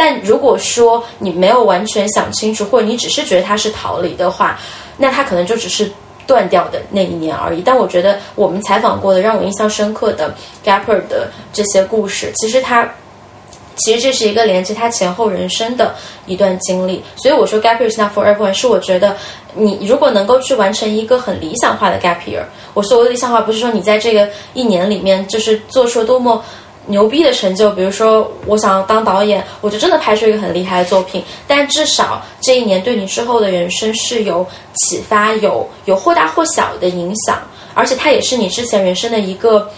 [0.00, 4.58] 但如果说你没有完全想清楚，或者你只是觉得它是逃离的话，
[4.96, 5.92] 那它可能就只是。
[6.26, 10.32] 断掉的那一年而已，但我觉得我们采访过的让我印象深刻的
[10.64, 12.88] Gapper 的这些故事，其实他
[13.74, 15.92] 其实这是一个连接他前后人生的
[16.26, 17.02] 一段经历。
[17.16, 19.16] 所以我说 Gapper is not for everyone，是我觉得
[19.54, 26.44] 你如果能够去完成一个很理想化的 Gap year，我说的理想化不是说你在这个一年里面就是做出了多么。
[26.90, 31.24] 牛逼的成就，比如说我想要当导演，我就真的拍出一个很厉害的作品。
[31.46, 37.38] 但至少这一年对你之后的人生是有启发、有有或大或小的影响，
[37.74, 39.70] 而且它也是你之前人生的一个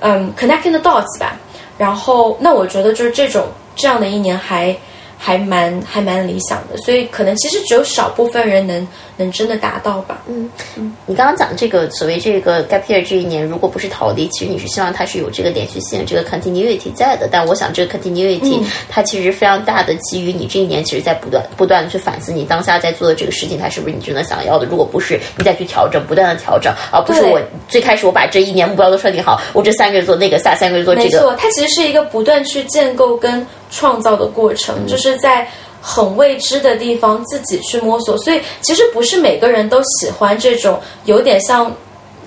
[0.00, 1.38] 嗯 connecting the dots 吧。
[1.78, 4.74] 然后，那我觉得就是这种这样的一年还
[5.18, 8.86] 还蛮还蛮理想的，所以可能其实只有少部分人能。
[9.18, 10.20] 能真的达到吧？
[10.28, 17.26] 嗯嗯，你刚刚讲的这个所谓这个 gap year 这一年，如果不是逃离，其实你是希望它是有这个连续性、这个 continuity 在的。
[17.32, 24.66] 但我想，这个 continuity 它其实非常大的基于你这一年其实在不断不断的去反思你当下在做的这个事情，它是不是你真的想要的？
[24.66, 31.08] 如果不是，你再去调整，不断的调整，而不是我最开始我把这一年目标都设定好，我这三个月做那个，下三个月做这个。
[31.08, 35.48] 没错，它其实是一个不断去建构跟创造的过程，就是在。
[35.88, 38.18] 很未知的地方，自己去摸索。
[38.18, 41.72] 所以其实不是每个人都喜欢这种有点像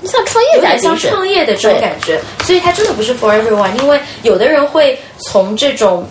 [0.06, 2.22] 像创业、有点像创业的这种感觉。
[2.46, 3.76] 所以它真的不是 for everyone。
[3.82, 6.08] 因为有的人会从这种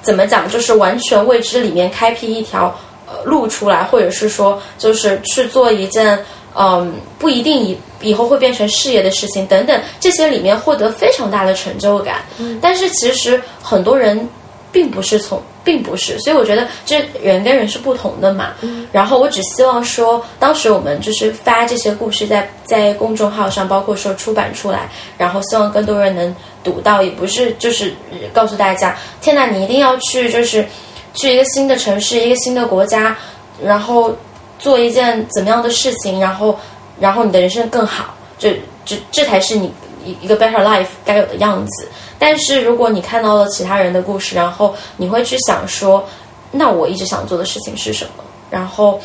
[0.00, 2.72] 怎么讲，就是完全未知里面开辟一条
[3.08, 12.22] 呃路出来，或者是说就是去做一件嗯不一定以以后会变成事业的事情等等，这些里面获得非常大的成就感。
[12.60, 14.28] 但是其实很多人
[14.72, 15.40] 并不是从。
[15.62, 18.52] 并不是，所以我觉得这人跟人是不同的嘛。
[18.90, 27.02] 然后我只希望说，当时我们就是发这些故事在在公众号上，包括说出版出来，然后希望更多人能读到。
[27.02, 27.92] 也不是就是
[28.32, 30.64] 告诉大家，天呐，你一定要去，就是
[31.12, 33.14] 去一个新的城市，一个新的国家，
[33.62, 34.16] 然后
[34.58, 36.58] 做一件怎么样的事情，然后
[36.98, 39.70] 然后你的人生更好，这这这才是你
[40.06, 41.86] 一一个 better life 该有的样子。
[42.20, 46.06] 但是如果你看到了其他人的故事，然后你会去想说，
[46.52, 48.22] 那我一直想做的事情是什么？
[48.50, 49.00] 然后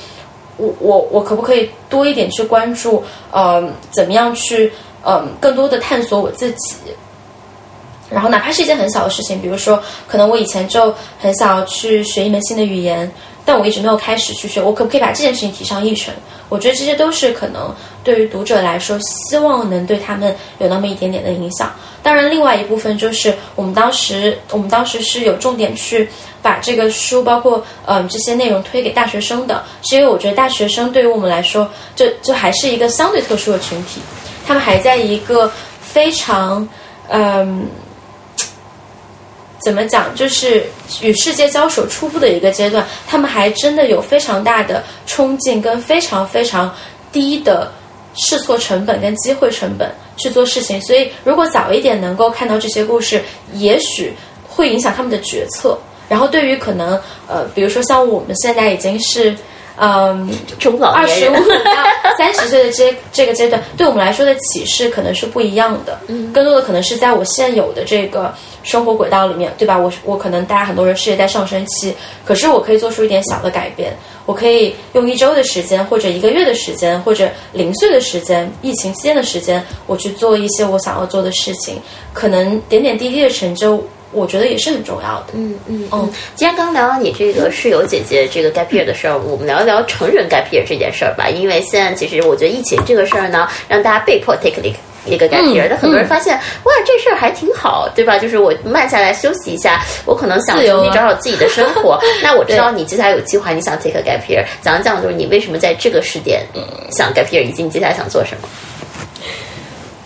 [0.58, 4.74] 我我我可不可以多一点去关注，呃，怎么样去，
[5.04, 6.76] 嗯，更多的探索我自己？
[8.10, 13.12] 然后哪怕是一件很小的事情，比如说，可能我以前就很想要去学一门新的语言，
[13.46, 16.14] 但我一直没有开始去学，我可不可以把这件事情提上议程？
[16.50, 21.72] 我觉得这些都是可能对于读者来说，希望能对他们有那么一点点的影响。
[22.04, 26.08] 当然，另外一部分就是我们当时，我们当时是有重点去
[26.42, 34.00] 把这个书，包括嗯这些内容推给大学生的，是因为我觉得大学生对于我们来说，就就还是一个相对特殊的群体，
[34.46, 36.68] 他们还在一个非常
[37.10, 37.68] 嗯
[39.66, 40.64] 怎么讲，就是
[41.02, 46.74] 与世界交手初步的一个阶段，他们还真的有非常大的冲劲跟非常非常
[47.12, 47.72] 低的
[48.14, 49.90] 试错成本跟机会成本。
[50.18, 53.22] 去做事情，所以如果早一点能够看到这些故事，
[53.56, 54.14] 也许
[54.48, 55.78] 会影响他们的决策。
[56.08, 56.98] 然后对于可能
[57.28, 59.36] 呃，比如说像我们现在已经是
[59.78, 61.84] 嗯中老二十五到
[62.18, 66.00] 三十岁的这这个阶段，对我们来说的启示可能是不一样的。
[66.08, 68.34] 嗯，更多的可能是在我现有的这个
[68.66, 69.78] 生活轨道里面，对吧？
[69.78, 81.80] 我我可能大家很多人事业在上升期，可是我可以做出一点小的改变，我可以用一周的时间，或者一个月的时间，或者零碎的时间，疫情期间的时间，我去做一些我想要做的事情，
[82.12, 83.82] 可能点点滴滴的成就。
[84.12, 85.34] 我觉得也是很重要的。
[85.34, 86.10] 嗯嗯嗯。
[86.36, 91.28] 既然刚聊到你这个室友姐姐这个 gap year 的事儿，我们聊一聊成人 gap year 这件事儿吧。
[91.28, 94.62] 因为现在其实我觉得疫情这个事儿呢，让大家被迫 take
[95.06, 98.18] 一个 gap year，但很多人发现哇，这事儿还挺好，对吧？
[98.18, 102.00] 就是我慢下来休息一下，我可能想重新找找自己的生活。
[102.24, 106.44] 那我知道你接下来有计划，你想 take a gap year，讲一讲就是你为什么在这个时点
[106.92, 108.48] 想 gap year，以及你接下来想做什么。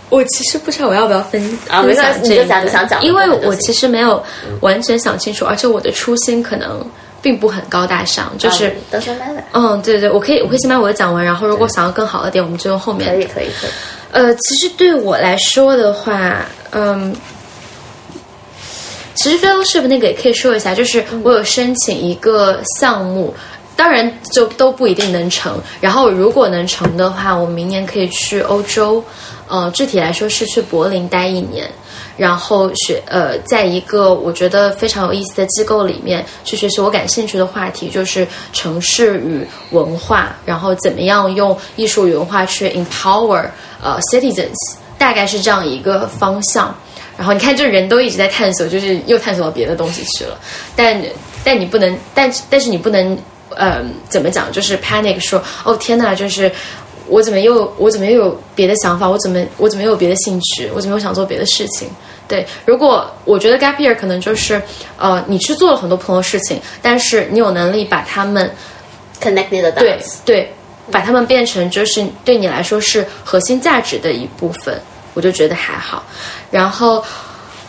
[0.09, 4.21] 我其实不知道我要不要分啊，没关系，你就讲你想讲，因为我其实没有
[4.61, 6.83] 完全想清楚，而且我的初心可能
[7.21, 8.75] 并不很高大上，就是
[9.53, 13.07] 嗯，对对，我可以，我可以先把我的讲完，然后如果想要更好的点，我们就用后面。
[13.11, 13.69] 可以可以可以。
[14.11, 17.15] 呃，其实对我来说的话，嗯，
[19.15, 23.33] 其实 fellowship 那个也可以说一下，就是我有申请一个项目，
[23.75, 29.03] 当然就都不一定能成，然后如果能成的话，我明年可以去欧洲。
[29.47, 31.67] 呃，具体来说是去柏林待一年，
[32.19, 43.45] 然后学呃，在一个我觉得非常有意思的机构里面去学习我感兴趣的话题，就是城市与文化，然后怎么样用艺术与文化去 empower
[43.81, 46.75] 呃 citizens，大概是这样一个方向。
[47.17, 50.37] 然后你看，就人都一直在探索，就是又探索到别的东西去了。
[50.75, 51.01] 但
[51.41, 53.17] 但你不能，但但是你不能，
[53.55, 54.51] 呃，怎么讲？
[54.51, 56.51] 就是 panic 说，哦天呐，就是。
[57.11, 59.09] 我怎么又我怎么又有别的想法？
[59.09, 60.69] 我怎么我怎么又有别的兴趣？
[60.75, 61.89] 我怎么又想做别的事情？
[62.29, 64.61] 对，如果我觉得 gap year 可能就是，
[64.97, 68.49] 呃，你去做了很多不同的事情，但是你有能力把他们
[69.19, 70.53] connected 对对，
[70.91, 74.79] 把他们变成就是对你来说是核心价值的一部分，
[75.15, 76.03] 我就觉得还好。
[76.51, 77.03] 然后，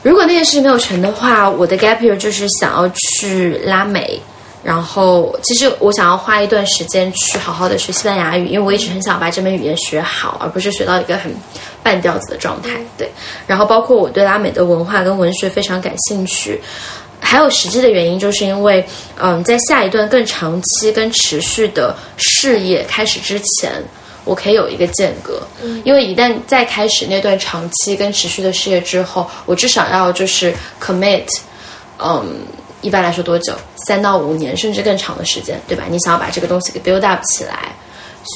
[0.03, 4.21] 如果那件事情没有成的话，我的 gap year 就是想要去拉美。
[4.63, 11.35] 然后，其实我想要花一段时间去好好的学西班牙语，因为我一直很想把这门语言学好，而不是学到一个很
[11.83, 12.69] 半吊子的状态。
[12.99, 13.11] 对，
[13.47, 16.61] 然后包括我对拉美的文化跟文学非常感兴趣，
[17.21, 18.87] 还有实际的原因，就是因为，
[19.19, 23.73] 嗯，在下一段更长期、跟持续的事业开始之前，
[24.27, 25.43] 我可以有一个间隔。
[25.63, 31.25] 嗯，因为一旦再开始那段长期跟持续的事业之后，我至少要就是 commit，
[31.99, 32.45] 嗯。
[32.81, 33.53] 一般来说多久？
[33.87, 35.85] 三到五年，甚至更长的时间，对吧？
[35.91, 37.75] 你想要把这个东西给 build up 起来，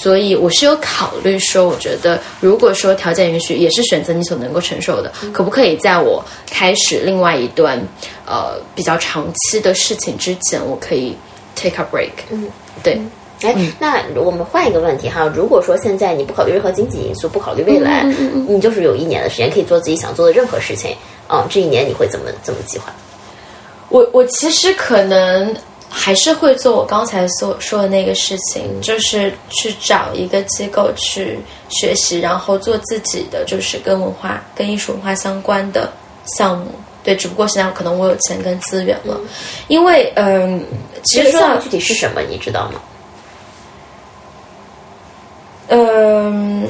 [0.03, 7.81] 所以我是有考虑说，我觉得如果说条件允许，也是选择你所能够承受的，可不可以在我开始另外一段
[8.27, 11.17] 呃比较长期的事情之前，我可以
[11.55, 12.11] take a break？
[12.31, 12.49] 嗯，
[12.83, 13.01] 对。
[13.43, 18.03] 哎，那我们换一个问题哈，如果说现在你不考虑任何经济因素，不考虑未来，
[18.49, 20.97] 你就是有一年的时间可以做自己想做的任何事情，
[21.29, 22.95] 嗯，这一年你会怎么怎么计划？
[23.95, 25.55] 我我其实可能
[25.89, 35.93] 还是会做我刚才所说的那个事情，就是去找一个机构去学习，然后做自己的，就是跟文化、跟艺术文化相关的
[36.37, 36.67] 项目。
[37.05, 39.17] 对，只不过现在可能我有钱跟资源了，
[39.69, 40.61] 因为嗯，
[41.05, 42.81] 其实项目具体是什么，你知道吗？
[45.69, 46.69] 嗯。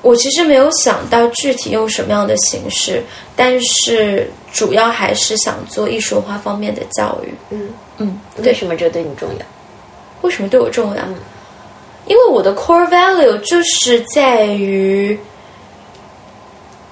[0.00, 3.04] 我其实没有想到具体用什么样的形式，
[3.36, 7.34] 但是主要还是想做艺术文化方面的教育。
[7.50, 9.46] 嗯嗯，为什么这对你重要？
[10.20, 11.02] 为什么对我重要？
[12.06, 15.18] 因为我的 core value 就是在于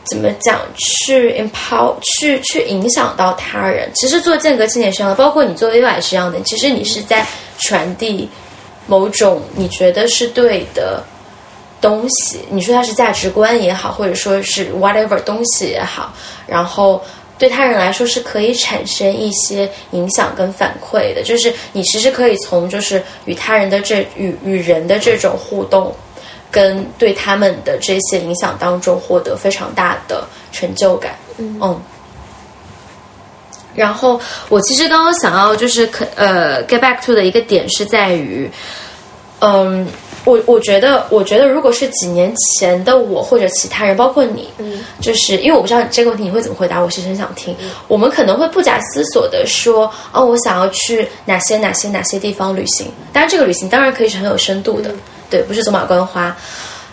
[0.04, 3.90] 怎么讲，去 empower，去去影响到他人。
[3.94, 6.40] 其实做间隔青年是一样的，包括你做 v i 也是一样的。
[6.42, 7.26] 其实你是在
[7.58, 8.28] 传递
[8.86, 11.02] 某种你觉得是对的。
[11.82, 16.12] 东西，你说它是价值观也好，或者说是 whatever 东西也好，
[16.46, 17.02] 然后
[17.40, 21.22] 对他人来说是可以产生一些影响跟反馈的。
[21.24, 25.92] 就是你其实可以从就是与他人的这与与人的这种互动，
[26.50, 31.16] 跟对他们的这些影响当中获得非常大的成就感。
[31.38, 31.80] 嗯。
[33.74, 38.50] 然后我其实刚刚想要就是可呃 get back to 的一个点是在于，
[39.38, 39.88] 嗯。
[40.24, 47.56] 我我觉得，我觉得如果是几年前的我或者其他人，包括你，嗯，就是因为我不知道这个问题你会怎么回答，我是很想听。
[47.88, 52.86] 我们可能会不假思索的说，哦，我想要去哪些哪些哪些地方旅行。
[53.12, 54.92] 当然，这个旅行当然可以是很有深度的，
[55.30, 56.36] 对，不是走马观花。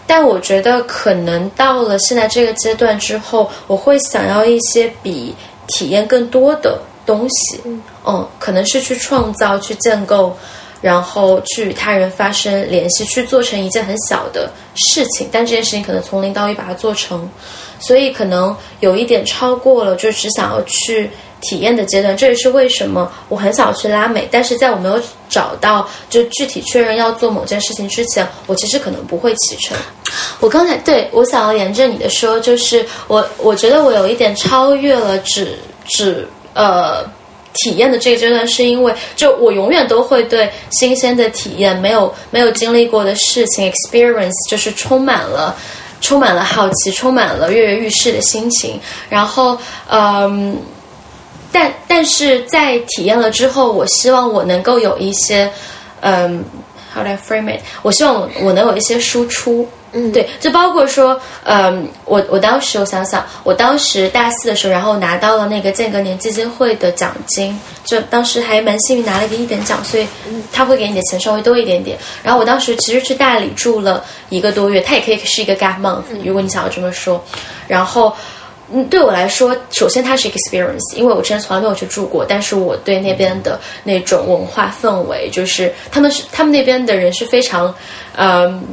[0.05, 5.36] 但我觉得可能到了现在这个阶段之后，我会想要一些比
[5.67, 7.61] 体验更多的东西。
[8.05, 10.34] 嗯，可能是去创造、去建构。
[10.82, 17.30] 然后去与他人发生联系，去做成一件很小的事情，但这件事情可能从零到一把它做成，
[17.80, 21.09] 所以可能有一点超过了，就只想要去
[21.41, 29.75] 体验的阶段，这也是为什么我很想去拉美，但是在我没有找到就具体确认要做某件事情之前，我其实可能不会启程。
[30.39, 37.03] 我刚才对我想要沿着你的说，就是我我觉得我有一点超越了只只呃。
[37.58, 45.55] 体验的这个阶段，是因为就我永远都会对新鲜的体验、没有没有经历过的事情 experience，就是充满了
[46.01, 48.80] 充满了好奇，充满了跃跃欲试的心情。
[49.10, 49.58] 然后，
[49.89, 50.58] 嗯，
[51.51, 55.51] 但但是在体验了之后，我希望我能够有一些，
[56.01, 56.43] 嗯
[56.93, 57.62] ，how do I frame it？
[57.82, 59.68] 我希望我我能有一些输出。
[60.00, 70.06] 嗯，对，就包括说，嗯，我我当时我想想，我当时大四的时候，然后拿到了那个间隔年基金会的奖金，就当时还蛮幸运拿了一个一等奖，所以
[70.54, 71.98] 他会给你的钱稍微多一点点。
[72.22, 77.20] 然后我当时其实去大理住了一个多月，它也可以是一个 gap month，如果你想要这么说。
[77.68, 78.16] 然后，
[78.72, 87.74] 嗯，对我来说，首先它是 experience，因为我之前从来没有去住过，但是我对那边的那种文化氛围，就是他们是他们那边的人是非常，
[88.16, 88.64] 嗯。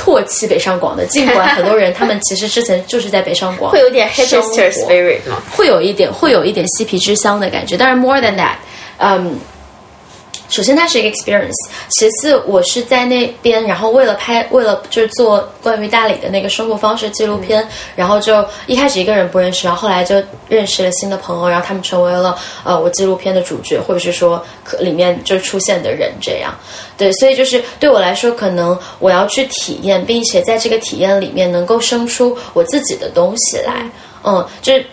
[0.00, 5.42] 唾弃北上广的，尽管很多人他们其实之前就是在北上广，会有点 hipster spirit 吗？
[5.50, 7.76] 会有一点，会有一点嬉皮之乡的感觉。
[7.76, 8.54] 但是 more than that，
[8.96, 9.38] 嗯。
[10.50, 11.54] 首先，它是一个 experience。
[11.88, 26.52] 其次，我是在那边，然后为了拍，为了就是做关于大理的那个生活方式纪录片，然后就一开始一个人不认识，然后后来就认识了新的朋友，然后他们成为了呃我纪录片的主角，或者是说可里面就出现的人这样。
[26.98, 33.88] 对，所以就是对我来说，可能我要去体验，并且在这个体验里面能够生出我自己的东西来。
[34.24, 34.84] 嗯，就是。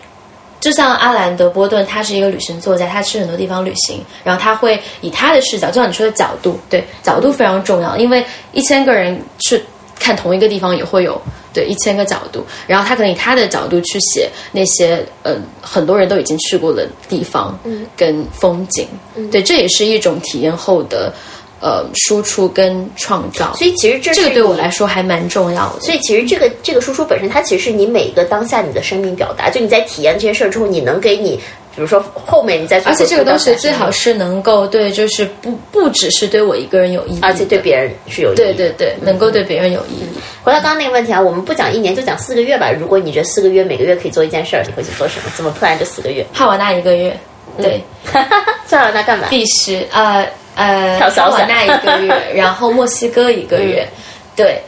[0.67, 9.63] 就像阿兰德波顿，他是一个旅行作家，他去很多地方旅行，然后他会以他的视角，就像你说的角度，对角度非常重要，因为一千个人去
[9.97, 11.21] 看同一个地方也会有
[11.53, 18.85] 对一千个角度，然后他可能以他的角度去写那些呃很多人都已经去过的地方，嗯，跟风景，
[19.31, 21.13] 对，这也是一种体验后的。
[21.59, 25.79] 呃，输出跟创造，所以其实这这个对我来说还蛮重要的。
[25.81, 29.49] 所以其实这个这个输出本身，它其实是你每一个当下你的生命表达。
[29.49, 31.35] 就你在体验这些事儿之后，你能给你，
[31.75, 38.37] 比如说后面你再而且这个东西最好是能够对，就是不不只是对我一个人有意义，而且对别人是有意义。
[38.37, 40.05] 对对对，能够对别人有意义。
[40.43, 42.69] 回到刚刚那个问题啊，我们不讲一年，就讲四个月吧。
[42.71, 45.31] 如果你这四个月每个月可以做一件事儿，你会去做什么？
[45.35, 46.23] 怎么突然这四个月？
[46.31, 47.17] 哈瓦那一个月，
[47.57, 48.23] 对， 哈
[48.71, 49.27] 瓦那干嘛？
[49.29, 50.23] 必须呃。
[50.57, 53.87] 呃，哈瓦那一个月， 然后墨西哥一个月，
[54.35, 54.59] 对，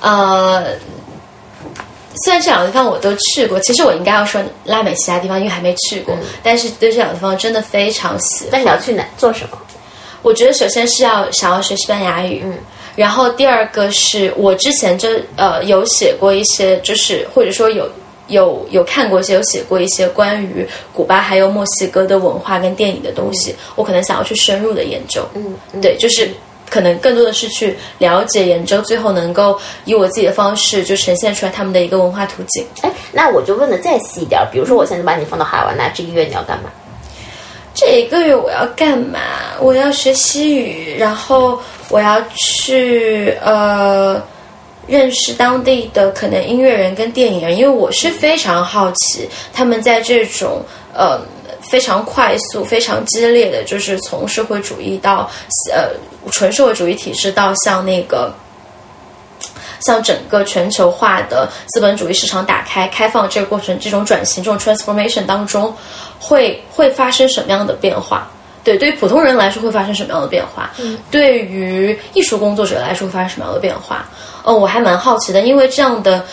[0.00, 0.64] 呃，
[2.24, 8.48] 虽然这两个地方我都去过，其实我应该要说拉美其他地方，因为还没去过，但是对这两个地方真的非常喜欢。
[8.50, 9.58] 那你要去哪做什么？
[10.22, 12.58] 我觉得首先是要想要学西班牙语，嗯，
[12.96, 17.88] 然后第二个是我之前就呃有写过一些，就是或者说有。
[18.28, 25.22] 有有看过一些，有写过一些关于古巴还有墨西哥的文化跟电影的东西，我可能想要去深入的研究。
[25.34, 26.30] 嗯，对，就是
[26.70, 32.66] 可能更多的是去了解研究，最后能够以我自己的方式就呈现出来他们的一个文化图景。
[32.82, 36.70] 哎，那我就问的再细一点，比如说我现在把你放到海湾，那这一个月你要干嘛？
[37.74, 39.20] 这一个月我要干嘛？
[39.60, 41.58] 我要学西语，然后
[41.88, 44.22] 我要去呃。
[44.88, 50.62] 认识当地的可能音乐人跟电影人，因为我是非常好奇他们在这种
[50.94, 51.20] 呃
[51.60, 55.30] 非常快速、非常激烈的，就是从社会主义到
[55.72, 55.90] 呃
[56.32, 58.32] 纯社会主义体制到像那个
[59.80, 65.72] 像整个全球化的资本主义市场打开开放这个过程，这种转型、这种 transformation 当中
[66.18, 68.28] 会会发生什么样的变化？
[68.68, 70.70] 对，对于普通人来说会发生什么样的变化？
[71.10, 74.06] 对于艺术工作者来说会发生什么样的变化？
[74.44, 76.24] 哦，我还蛮好奇的，因为这样的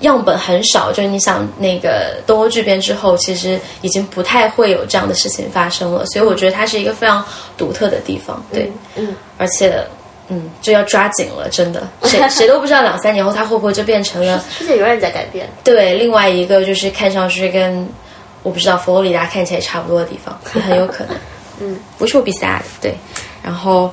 [0.00, 0.92] 样本很少。
[0.92, 6.06] 就是你想，那个东欧剧变之后，其实已经不太会有这样的事情发生了。
[6.06, 7.24] 所以我觉得它是一个非常
[7.56, 8.40] 独特的地方。
[8.52, 9.84] 对，嗯，而且，
[10.28, 15.48] 嗯，就要抓紧了，真的，谁谁都不知道两三年后它会不会就变成了世界永远在改变。
[15.64, 17.88] 对，另外一个就是看上去跟
[18.42, 21.16] 我不知道佛罗里达看起来差不多的地方，也很有可能。
[21.60, 22.94] 嗯，不是我比赛的，对，
[23.42, 23.92] 然后，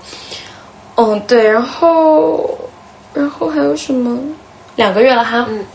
[0.96, 2.58] 嗯，对，然后，
[3.14, 4.18] 然后还有什么？
[4.76, 5.66] 两个月了哈，嗯，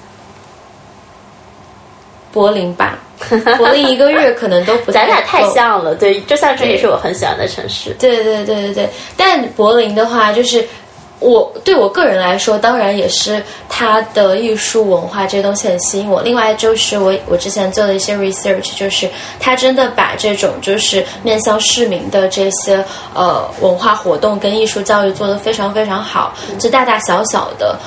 [2.33, 2.99] 柏林吧，
[3.59, 4.93] 柏林一个月可能都不。
[4.93, 7.95] 咱俩太像了，对，这算这也是我很喜欢的城市。
[7.99, 10.67] 对对对对对，但柏林的话就是。
[11.23, 16.21] 我对我个人来说，当然也是他的艺术文化这些东西很吸引我。
[16.23, 19.09] 另外就是我我之前做的一些 research，就是
[19.39, 27.79] 他真的把这种就是面向市民的这些呃文化活动跟艺术教育做得非常非常好，就大大小小的。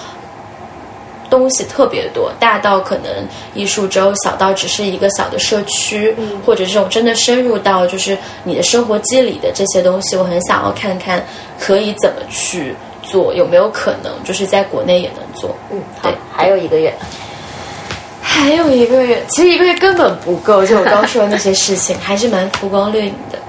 [1.28, 3.12] 东西特别多，大到可能
[3.56, 6.16] 艺术周，小到只是一个小的社区，
[6.46, 11.26] 或者这种真的深入到就是你的生活机理的这些东西，我很想要看看
[11.60, 12.76] 可以怎么去
[13.06, 15.56] 做，有没有可能就是在国内也能做。
[15.72, 16.94] 嗯，对，还有一个月。
[18.22, 20.66] 还有一个月，其实一个月根本不够。
[20.66, 23.40] 就我刚说的那些事情， 还是蛮浮光掠影的。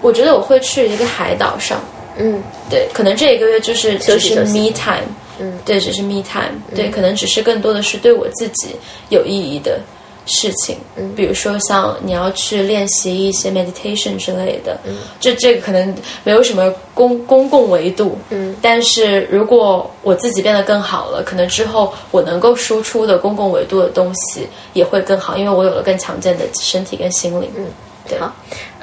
[0.00, 1.80] 我觉得我会去一个海岛上。
[2.16, 5.06] 嗯，对，可能这一个月就是只是 me time。
[5.38, 6.60] 嗯，对，只是 me time。
[6.74, 8.76] 对，可能只是更多的是对我自己
[9.08, 9.80] 有意义的
[10.26, 10.76] 事情。
[10.96, 14.78] 嗯，比如说像你要去练习一些 meditation 之类的。
[14.84, 15.94] 嗯，这这个可能
[16.24, 18.18] 没有什么公公共维度。
[18.30, 27.50] 嗯，但是如果我自己变得更好了，可能之后我能够输出的公共维度的东西也会更好，因为我有了更强健的身体跟心灵。
[27.56, 27.66] 嗯，
[28.08, 28.18] 对。
[28.18, 28.32] 好，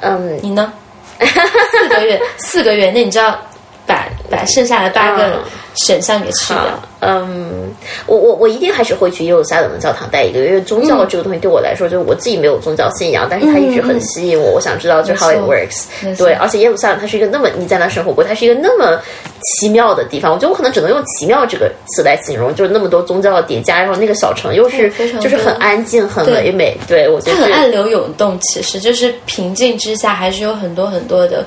[0.00, 0.72] 嗯，你呢？
[1.20, 3.38] 四个月，四个月，那你就要
[3.86, 5.40] 把把剩下的八个
[5.74, 6.80] 选项给去掉。
[7.02, 7.74] 嗯，
[8.06, 14.52] 我我我一定还是会去耶路撒冷的教堂待一个月，因为宗教这个东西对我来说，就是我自己没有宗教信仰，但是它一直很吸引我。
[14.52, 15.86] 我想知道就是 how it works。
[16.18, 19.00] 对，而且耶路撒冷它是一个那么你在那生活过，它是一个那么
[19.42, 20.30] 奇妙的地方。
[20.30, 26.76] 我觉得我可能只能用奇妙这个词来形容，就是那么多宗教的叠加，然后那个小城又是就是很安静、很唯美。
[26.86, 31.46] 对我觉得很暗流涌动，其实就是平静之下还是有很多很多的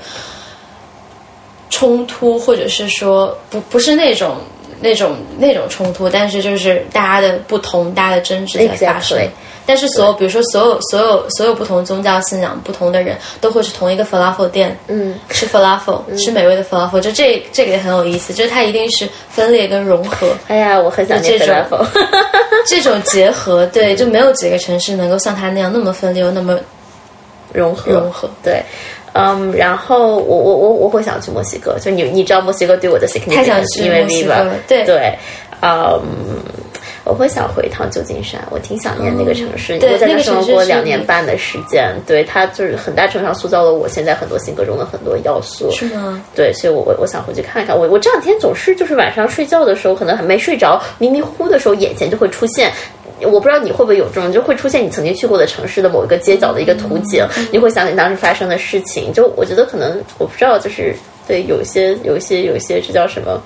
[1.74, 4.38] 冲突，或者是说不不是那种。
[4.82, 9.18] 那种那种冲突，但是就是大家的不同，大家的争执在发生。
[9.66, 17.00] 但是所有，比如说所有所有所有不同宗教信仰、不同的人，都会去同一个 falafel 店，嗯，吃 falafel，吃美味的 falafel。
[17.00, 20.36] 就这这个也很有意思，就是它一定是分裂跟融合。
[20.50, 21.86] 哎呀，我很想念 falafel。
[22.68, 26.60] 这种结合，对，就没有几个城市能够像它那样那么分裂又那么
[27.54, 28.62] 融合融合，对。
[29.14, 35.16] 嗯，然后我我我我会想去墨西哥，就你你知道墨西哥对我的 significance，因为 Viva，对对，
[35.62, 36.02] 嗯，
[37.06, 46.24] 我会想回一趟旧金山，我挺想念那个城市，我在那生活过两年半的时间，对它就是很大程度上塑造了我现在很多性格中的很多要素，是吗？
[46.34, 52.72] 对，所以我我我想回去看一看，我我这两天总是就是晚上睡觉的时候，可能还没睡着，迷迷糊糊的时候，眼前就会出现。
[53.22, 59.12] 我不知道你会不会有这种，就会出现你曾经去过的城市的某一个街角的一个图景，你会想起当时发生的事情。
[59.14, 60.96] 就我觉得可能我不知道，就是
[61.28, 63.42] 对有一些有一些有一些这叫什么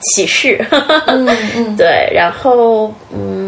[0.00, 0.64] 启示，
[1.06, 3.43] 嗯嗯，对，然后嗯。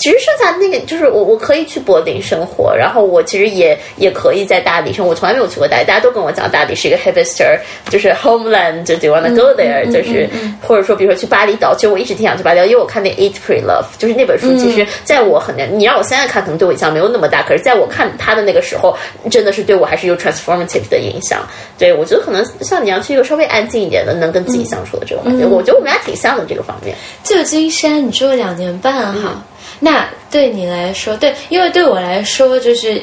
[0.00, 5.10] 其实剩下那个就是我，我可以去柏林生活，然后我其实也也可以在大理生活。
[5.10, 7.58] 我从来没有去过大理，大家都跟我讲大理是一个 hipster，
[7.90, 10.26] 就是 homeland，就 do you wanna go there，就是
[10.66, 18.96] 或者说比如说去巴厘岛，其实我一直挺想去巴厘岛，因为我看那 Eat Pray Love，就是那本书，其实在我很你让我现在看，可能对我影响没有那么大，可是在我看他的那个时候，
[19.30, 21.46] 真的是对我还是有 transformative 的影响。
[21.76, 26.96] 对我觉得可能像你要去一个稍微安静一点的，能跟自己相处的这种环境，我觉得我们俩挺像的这个方面。
[27.22, 29.44] 旧金山，你住了两年半哈。
[29.80, 33.02] 那对你来说，对，因为对我来说，就是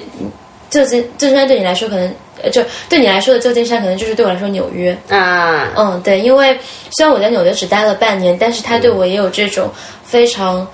[0.69, 2.09] 旧金旧金山对你来说，可能
[2.51, 5.67] 就对你来说的旧金山，可能就是对我来说纽约啊。
[5.75, 6.57] 嗯，对，因为
[6.91, 9.69] 虽然我在纽约只待了半年，但是它对我也有这种
[10.03, 10.65] 非常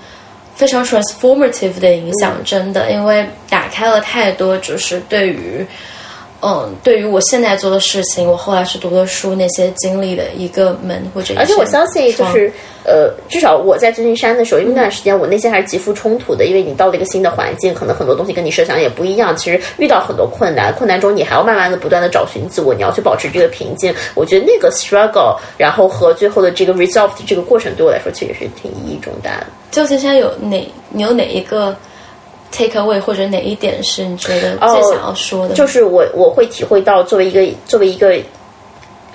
[0.54, 5.66] 非常 transformative 的影响，真的，因为打开了太多，就是对于。
[6.46, 11.32] 嗯，对于我现在做的事情，我后来是读的书，那些经历的一个门或者。
[11.38, 12.52] 而且我相信，就是
[12.84, 19.34] 呃，至少我在旧金山的时候，因为那段时间我内心还是极富冲突的，因为你到了一个新的环境，可能很多东西跟你设想也不一样。
[19.34, 23.94] 其实遇到很多困难，困难中你还要慢慢的不断的找寻自我，你要去保持这个平静。
[24.14, 29.46] 我觉得那个 struggle，然后和最后的这个 resolve 这个过程，对我来说其实是挺意义重大的。
[29.70, 30.70] 旧金山有哪？
[30.90, 31.74] 你有哪一个
[32.54, 35.54] ？take away 或者哪一点是你觉得最想要说的？
[35.54, 38.16] 就是我我会体会到作为一个作为一个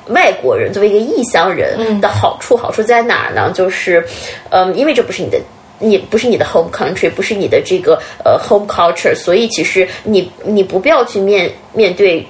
[0.08, 2.58] 外国人，作为一个异乡人的好处。
[2.58, 3.52] 好处在哪呢？
[3.54, 4.06] 就是，
[4.50, 5.40] 嗯，因为这不是你的。
[5.82, 12.26] 你不是你的 home country，不是你的这个呃 home culture，所以其实你你不必要去面面对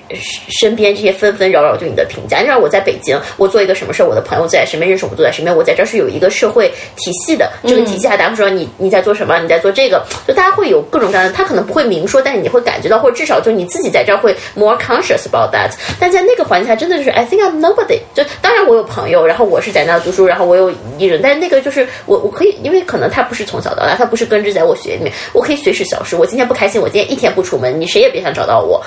[0.61, 2.41] 身边这些纷纷扰扰对你的评价。
[2.41, 7.51] 因为我在北京，我做一个什么事儿，我的朋友在身边，认识我都在身边，我在这是有一个社会体系的。
[7.65, 9.37] 这个体系下，大家会说你你在做什么？
[9.39, 15.71] 你在做这个，就大家会有各种各样的，他可能不会明说，但是你会感觉到，或者至少就你自己在这儿会 more conscious about that。
[15.99, 17.99] 但在那个环境下，真的就是 I think I'm nobody。
[18.13, 23.49] 就当然我有朋友，然后我是在那读书，然后我有艺人，但是那个就是我我可以，因为可能他不是。
[23.49, 25.11] 从小到大，他不是根植在我血液里面。
[25.33, 26.15] 我可以随时消失。
[26.15, 28.79] 我今天不开心，我今天一天不出门，你谁也别想找到我。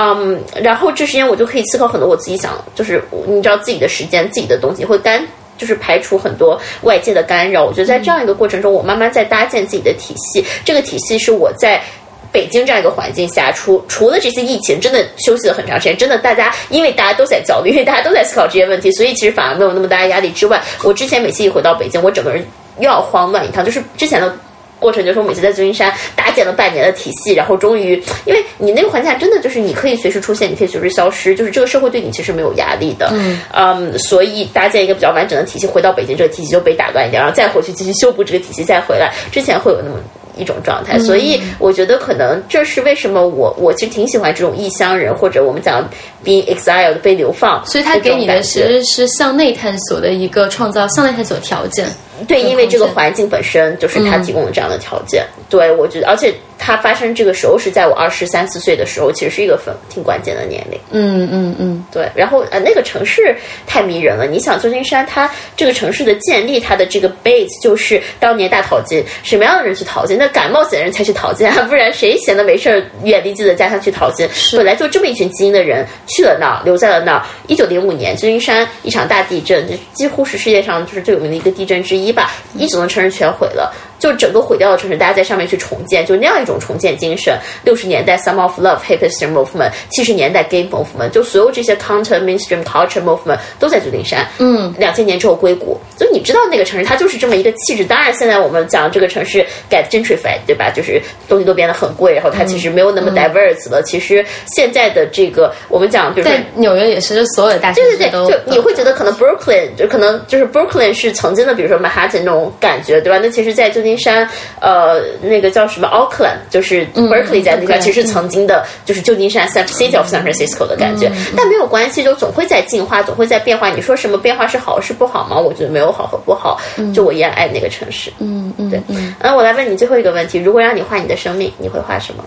[0.00, 5.26] 嗯，然后这时间我就可以思考很多我自己想，就是你知道自己的时间、自己的东西会干，
[5.56, 7.64] 就是排除很多外界的干扰。
[7.64, 10.44] 我觉得在这样一个过程中，我慢慢在搭建自己的体系。
[10.64, 11.82] 这个体系是我在
[12.30, 15.96] 北京这样一个环境下，除除了这些疫情，真的休息了很长时间。
[15.96, 22.46] 真的，大家因为大家都在焦虑，因为大家都在思考这些问题，所以其实反而没有那么大的压力之外，我之前每次一回到北京，我整个人。
[22.78, 24.32] 又要慌乱一趟，就是之前的。
[24.78, 33.12] 过程就是我每次在旧金山搭建了半年的体系，然后终于，因为你那个环境下真的就是你可以随时出现，你可以随时消失，就是这个社会对你其实没有压力的，
[33.52, 39.96] 嗯，所以搭建一个比较完整的体系，回到北京这个体系就被打断一点，然后再回去继续修补这个体系，再回来，之前会有那么。
[40.40, 45.84] 一种状态，所以我觉得可能这是为什么我我其实挺喜欢这种异乡人，或者我们讲
[46.24, 51.88] being exiled 被流放，所以他给你的其实是向内探索的一个创造向内探索条件。
[52.26, 55.24] 对，因为这个环境本身就是他提供了这样的条件。
[55.48, 56.34] 对，我觉得，而且。
[56.60, 60.76] 它发生这个时候是在我二十三四岁的时候，其实是一个很挺关键的年龄。
[60.90, 62.10] 嗯嗯嗯，对。
[62.16, 63.32] 然后呃，那个城市
[63.64, 64.26] 太迷人了。
[64.26, 70.18] 你想，旧金山它这个城市的建立，它的这个 base 就是当年大淘金，什么样的人去淘金？
[70.18, 74.28] 那敢冒险的人才去淘金啊，不然谁闲的没事儿远离自己的家乡去淘金？
[74.56, 77.24] 本来就这么一群精英的人去了那儿，留在了那儿。
[77.46, 79.64] 一九零五年，旧金山一场大地震，
[79.94, 83.70] 几乎是世界上就是最有名的一个地震之一你把你整座城市全毁了。
[83.98, 87.36] 就整个毁掉的城市，大家在上面去重建，就那样一种重建精神。
[87.64, 94.26] 六十年代 Some of Love Hipster Movement，七十年代 Gay Movement，就所有这些 Counter Mainstream Culture Movement 都在旧金山。
[94.38, 97.84] 嗯，两千年之后硅谷，就你知道那个城市，它就是这么一个气质。
[97.84, 100.70] 当然，现在我们讲这个城市 get gentrified，对吧？
[100.70, 103.82] 就是东西都变得很贵，然后它其实没有那么 diverse 了。
[103.82, 113.18] 其实现在的这个，我们讲，比如在纽约也是，就所有的大城市都，就你会觉得可能 Brooklyn 就可能就是 Brooklyn 是曾经的，比如说 Manhattan 那种感觉，对吧？
[113.22, 114.28] 那其实，在旧金金山，
[114.60, 121.10] 呃，那个叫什么 Oakland，就是 Berkeley 在那边，其实曾经的，就是旧金山 San City of San Francisco 的感觉。
[121.34, 123.70] 但没有关系，就总会在进化，总会在变化。
[123.70, 125.38] 你说什么变化是好是不好吗？
[125.38, 126.60] 我觉得没有好和不好，
[126.94, 128.12] 就我依然爱那个城市。
[128.18, 128.80] 嗯嗯，对。
[129.20, 132.24] 那我来问你最后一个问题：如果让你画你的生命，你会画什么？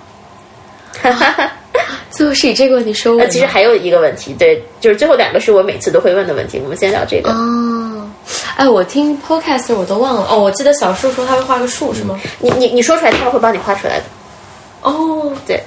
[1.01, 1.51] 哈 哈
[2.12, 3.28] 最后是以这个问题收尾。
[3.30, 6.59] 其实还有一个问题，对，就是最后两个是我每次都会问的问题。
[6.64, 7.32] 我们先聊这个。
[7.32, 7.70] 哦。
[8.62, 10.38] 哎，我听 podcast 我都忘了哦。
[10.38, 12.20] 我记得小树说他会画个树，是吗？
[12.38, 14.05] 你你你说出来，他们会帮你画出来的。
[14.84, 15.64] 哦，对。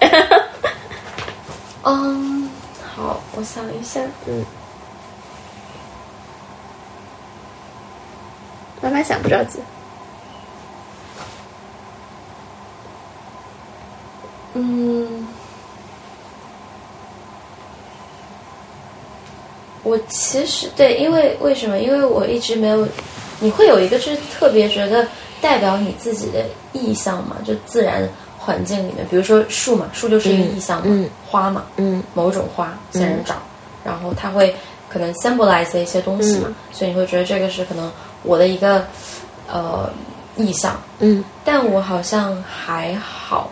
[1.84, 2.48] 嗯，
[2.96, 4.00] 好，我想一下。
[4.26, 4.46] 嗯。
[8.80, 9.58] 慢慢想，不着急。
[14.54, 15.28] 嗯。
[19.82, 21.78] 我其实对，因为为什么？
[21.78, 22.86] 因为我一直没有，
[23.40, 25.06] 你会有一个就是特别觉得
[25.40, 27.36] 代表你自己的意象嘛？
[27.44, 28.08] 就自然
[28.38, 33.38] 环境里面，比如说树嘛，树就是一个意象嘛，花嘛，嗯，某种花仙人掌，
[33.84, 34.54] 然后它会
[34.88, 37.90] 可能 symbolize 一些东西嘛，所以你会觉得这个是可能
[38.22, 38.84] 我的一个
[39.50, 39.90] 呃
[40.36, 43.50] 意象，嗯，但我好像还好，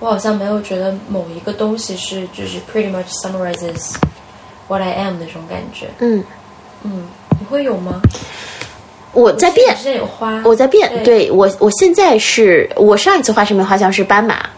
[0.00, 3.94] 我好像没有觉得某一个东西是就是 pretty much summarizes。
[4.70, 6.22] What I am 那种感觉，嗯
[6.84, 7.02] 嗯，
[7.40, 8.00] 你会有吗？
[9.12, 14.48] 我在变，有花，我在变，对我，我现在是我上一次画生命画像是斑马，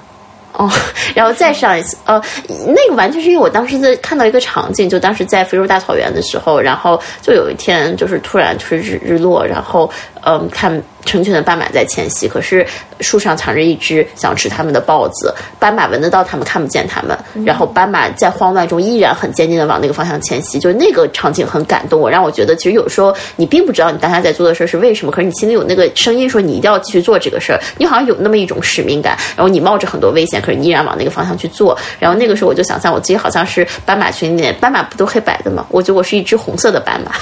[0.52, 0.70] 哦，
[1.16, 2.20] 然后再上一次，呃，
[2.68, 9.90] 那个完全是因为我当时在看到一个场景，就当时在非洲大草原的时候，然后就有一天就是突然就是日日落，然后
[10.26, 10.82] 嗯看。
[11.04, 12.66] 成群的斑马在迁徙，可是
[13.00, 15.34] 树上藏着一只想吃它们的豹子。
[15.58, 17.18] 斑马闻得到它们，看不见它们。
[17.44, 20.58] 然后斑马在慌乱中依然很坚定的往那个方向迁徙。
[20.58, 27.60] 就那个场景很感动我，让我觉得其实有时候你并不知道你当下在做的事儿是为什么，可是你心里有那个声音说你一定要继续做这个事儿。
[27.78, 31.76] 你好像有那么一种使命感，然后你冒着很多危险，可是你依然往那个方向去做。
[31.98, 35.66] 然后那个时候我就想象我自己好像是斑马群里面， 斑马不都黑白的吗？
[35.70, 37.12] 我觉得我是一只红色的斑马。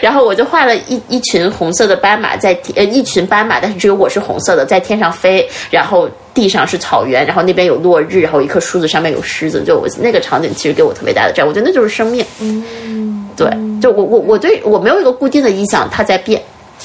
[0.00, 2.91] 然后我就画了一一群红色的斑马在呃。
[2.92, 12.24] 一群斑马，但是只有我是红色的，在天上飞，然后地上是草原，然后那边有落日，然后一棵树子上面有狮子，就我那个场景其实给我特别大的震撼，我觉得那就是生命。
[12.40, 13.48] 嗯，对，
[13.80, 16.42] 就我我我对我没有一个固定的印象，它在变。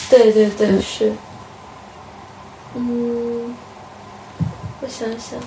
[0.09, 1.11] 对对对，是。
[2.75, 3.55] 嗯，
[4.81, 5.39] 我想想。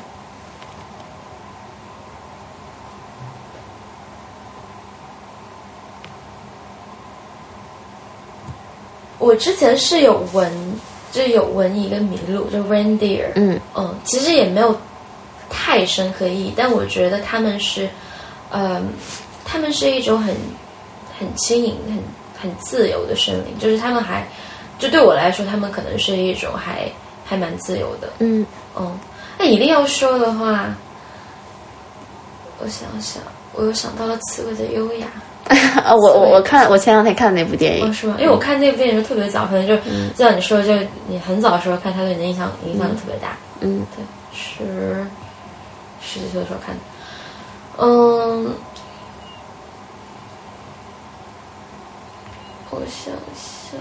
[9.21, 10.51] 我之前是有闻，
[11.12, 13.27] 就有闻一个麋鹿，就 reindeer。
[13.35, 14.75] 嗯嗯，其实也没有
[15.51, 17.89] 太深刻意义，但我觉得他们是，
[18.51, 18.89] 嗯，
[19.45, 20.35] 他们是一种很
[21.18, 24.27] 很轻盈、很很自由的生灵，就是他们还，
[24.79, 26.91] 就对我来说，他们可能是一种还
[27.25, 28.11] 还蛮自由的。
[28.21, 28.99] 嗯嗯，
[29.39, 30.75] 那一定要说的话，
[32.59, 35.09] 我想想，我又想到了刺猬的优雅。
[35.85, 38.17] 啊，我我我看我前两天看的那部电影，是吗？
[38.21, 40.73] 因为我看那部电影就特别早，可能就就像你说，就
[41.09, 43.37] 你很早的时候看，它对你的影响影响特别大。
[43.61, 45.05] 嗯，对，十
[46.01, 46.81] 十几岁的时候看的。
[47.79, 48.55] 嗯，
[52.71, 53.81] 我想想，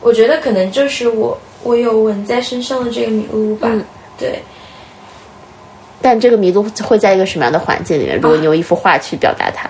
[0.00, 3.84] 我觉得可能就是我我有纹在身上的这个女巫吧，嗯
[4.16, 4.40] 对。
[6.08, 8.18] 但这个麋鹿会在一个什么样的环境里面？
[8.18, 9.68] 如果你用一幅画去表达它，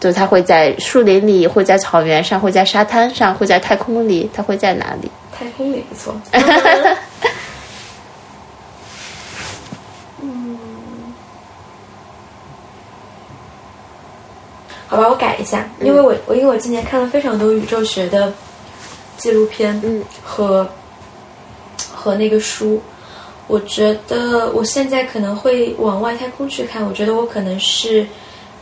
[0.00, 5.10] 就是它会在树林里，会在草原上，会在沙滩上，会在太空里，它会在哪里？
[5.30, 6.18] 太空里不错。
[14.88, 18.32] 好吧，我改一下，因为我我因为我今年看了非常多宇宙学的
[19.18, 20.66] 纪录片，嗯，和
[21.92, 22.80] 和那个书，
[23.46, 28.06] 我觉得我现在可能会往外太空去看，我觉得我可能是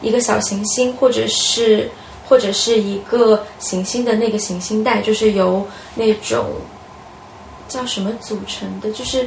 [0.01, 1.91] 一个小行星，或者是
[2.28, 6.47] 或者是一个行星的那个行星带，就是由那种
[7.68, 9.26] 叫什么组成的，就是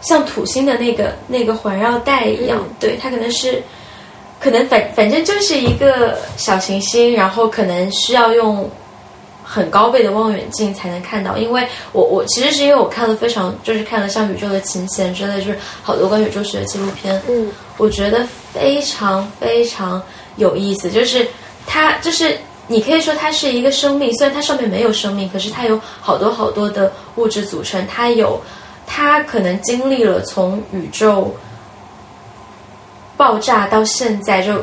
[0.00, 3.62] 像土星的那个那个环绕带一样，嗯对，它可能是。
[4.42, 8.70] 可能反反正就是一个小行星，然后可能需要用
[9.52, 11.36] 很高倍的望远镜才能看到。
[11.36, 20.00] 因为我我其实是因为我看了非常就是看了像宇宙的琴弦之类，就是好多关于宇宙学的纪录片，嗯，我觉得非常非常
[20.36, 20.88] 有意思。
[20.88, 21.26] 就是
[21.66, 22.38] 它就是
[22.68, 28.40] 你可以说它是一个生命，虽然它上面没有生命，可是它有好多好多的物质组成，它有
[28.86, 31.34] 它可能经历了从宇宙。
[33.16, 34.54] 爆炸到现在，就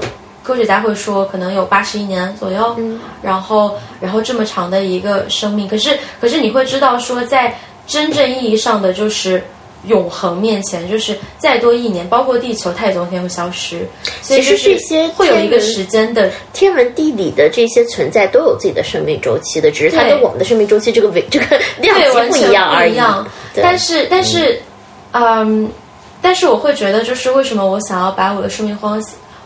[0.48, 7.54] 科学家会说可能有八十亿年左右，嗯，然后然后这么长的一个生命，可是可是你会知道说，在
[7.86, 9.44] 真正意义上的就是
[9.88, 13.86] 永恒面前，就是再多一年，包括地球，它也总有一天会消失，
[14.22, 22.98] 所以其实这些会有一个时间的天文地理的这些存在都有自己的生命周期的，只是它跟我们的生命周期这个维这个量对，级不一样而已。
[23.54, 24.62] 但是，但是，
[25.12, 25.70] 嗯，
[26.22, 28.98] 但是我会觉得，就是为什么我想要把我的生命画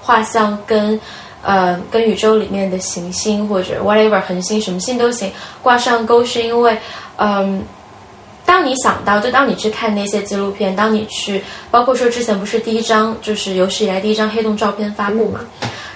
[0.01, 0.99] 画像跟
[1.41, 5.31] 呃跟宇宙里面的行星或者 whatever 恒星什么星都行
[5.61, 6.77] 挂上钩，是因为
[7.17, 7.63] 嗯。
[8.43, 15.39] 当你想到，就当你去看那些纪录片，当你去，包括说之前不是第一张就是有史以来第一张黑洞照片发布嘛，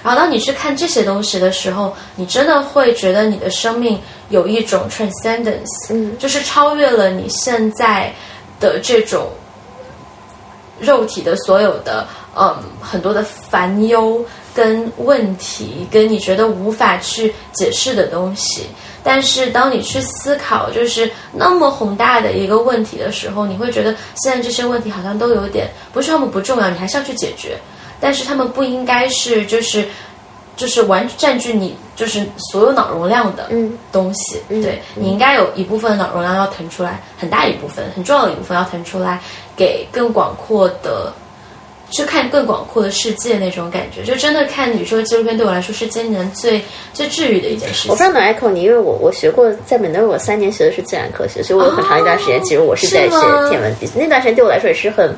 [0.02, 4.00] 然后当你去看这些东西的时候，你真的会觉得你的生命
[4.30, 8.10] 有一种 transcendence，嗯，就是超越了你现在
[8.58, 9.28] 的这种
[10.80, 12.06] 肉体的所有的
[12.38, 14.24] 嗯很多的烦忧
[14.54, 18.66] 跟问题，跟你觉得无法去解释的东西。
[19.02, 27.56] 但是当你去思考就是那么宏大的一个问题的时候，你会觉得现在这些问题好像都有点不是他们不重要，你还是要去解决。
[28.00, 29.86] 但是他们不应该是就是
[30.56, 34.42] 就是完占据你就是所有脑容量的嗯东西。
[34.48, 39.20] 嗯对你应该有一部分脑容量要腾出来，很大一部分很重要的一部分要腾出来，
[39.56, 41.12] 给更广阔的。
[41.90, 46.60] 去看更广阔的世界那种感觉，就真的看宇宙纪录片对我来说是今年最
[46.92, 47.90] 最治愈的一件事情。
[47.90, 53.16] 我非常懂 Echo 你，因为我我学过在美诺，我三年学的是自然科学，所以我有很长一段时间，其实我是在学
[53.50, 53.92] 天文地理。
[53.94, 55.14] 那段时间对我来说也是很，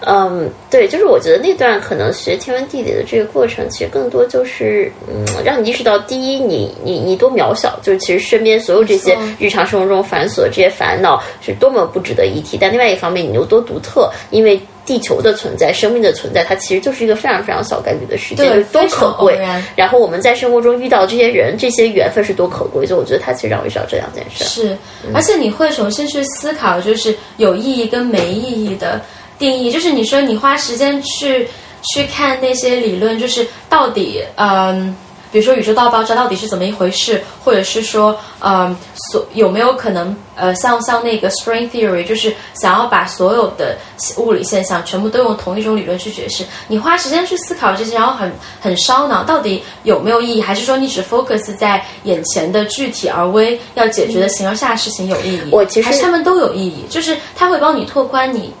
[0.00, 12.58] 嗯，对，就是我觉得那段可能学天文地理的这个过程，其实更多就是，嗯，让你意识到，第一，你你你多渺小，就是其实身边所有这些日常生活中繁琐这些烦恼是多么不值得一提。
[12.60, 14.60] 但另外一方面，你又多独特，因为。
[14.84, 19.38] 地球的存在，生命的存在，它其实就是一个非常非常小概率的事件，对多可贵
[19.76, 19.88] 然。
[19.88, 24.44] 后我们在生活中遇到这些人，这些缘分是多可贵，所以我觉得它其实让我意识到这两件事。
[24.44, 24.76] 是，
[25.14, 29.00] 而且你会重新去思考，就是有意义跟没意义的
[29.38, 29.70] 定义。
[29.70, 31.48] 就是你说你花时间去
[31.92, 34.96] 去看那些理论，就是到底嗯。
[35.32, 38.76] 比如说宇宙大爆炸到底是怎么一回事，或者是说，嗯，
[39.10, 43.76] 所有没有可能，呃，像像那个 string theory，就是想要把所有的
[44.16, 46.44] 物理现象全部都用同一种理论去解释。
[46.68, 50.42] 你花时间去思考这些，然后很很烧脑，到底有没有意义？
[50.42, 55.42] 还是说你只 focus 在眼前的具体而微要解决的形而下的事情有意义？
[55.50, 58.52] 我其实还是他们都有意义，就是它会帮你拓宽你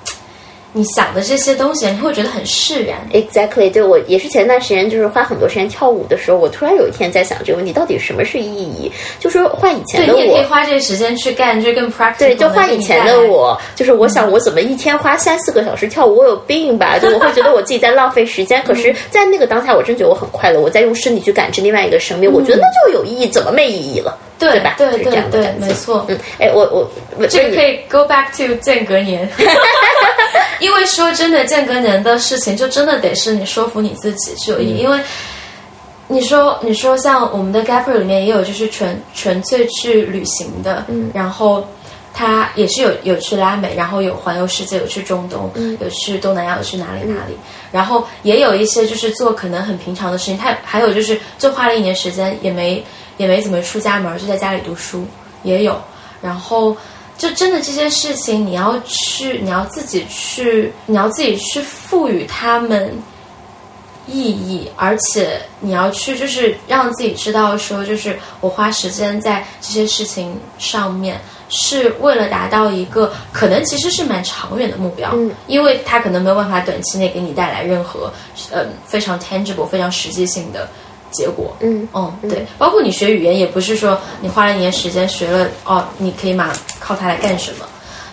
[0.72, 2.98] 你想的这些东西，你会觉得很释然。
[3.12, 8.90] Exactly，对我也是前段时间就是花很多时间跳舞的时候，我突然有一天在想这个问题，到底什么是意义？
[9.18, 10.48] 就是换以前的我对你也可以。
[10.48, 16.98] 花这个时间去干，就更 practical 对，就换以前的我，就是我想我怎么一天花三四个小时跳舞，我有病吧？
[17.02, 18.62] 就我会觉得我自己在浪费时间。
[18.62, 24.16] 可是，在那个当下，我真觉得我很快乐，我在用身体去感知另外一个生命，我觉得那就有意义，怎么没意义了？
[24.40, 24.74] 对吧？
[24.76, 25.52] 对就是这样的对。
[25.60, 26.04] 没错。
[26.08, 29.28] 嗯，哎，我我我这个可以 go back to 间隔年，
[30.58, 34.98] 因为说真的，间隔年的事情就真的得是你说服你自己去有意义，因为
[36.08, 41.64] 你说你说像我们的 gapper 里面也有就是纯纯粹去旅行的，嗯，然后。
[42.12, 45.48] 他也是有有去拉美，然后有环游世界，有去中东，
[45.80, 47.36] 有去东南亚，有去哪里哪里，
[47.70, 52.84] 然后也有一些就是做可能很平常的事情，他还有就是就花了一年时间，也没
[53.20, 55.04] 也没怎么出家门，就在家里读书，
[55.42, 55.78] 也有，
[56.22, 56.74] 然后
[57.18, 62.96] 就真的这些事情，你要去，你要自己去，你要自己去赋予他们
[64.06, 71.20] 意义，而且你要去就是让自己知道说，就是我花时间在这些事情上面。
[71.52, 78.08] 是为了达到一个可能其实是蛮长远的目标，嗯，因为它可能没有办法短期内给你带来任何，
[78.52, 80.68] 呃，非常 tangible、非常实际性的
[81.10, 87.66] 结果，嗯，哦，对，包括你学语言也不是说你花了一年时间学了，哦，你可以马靠它来干什么，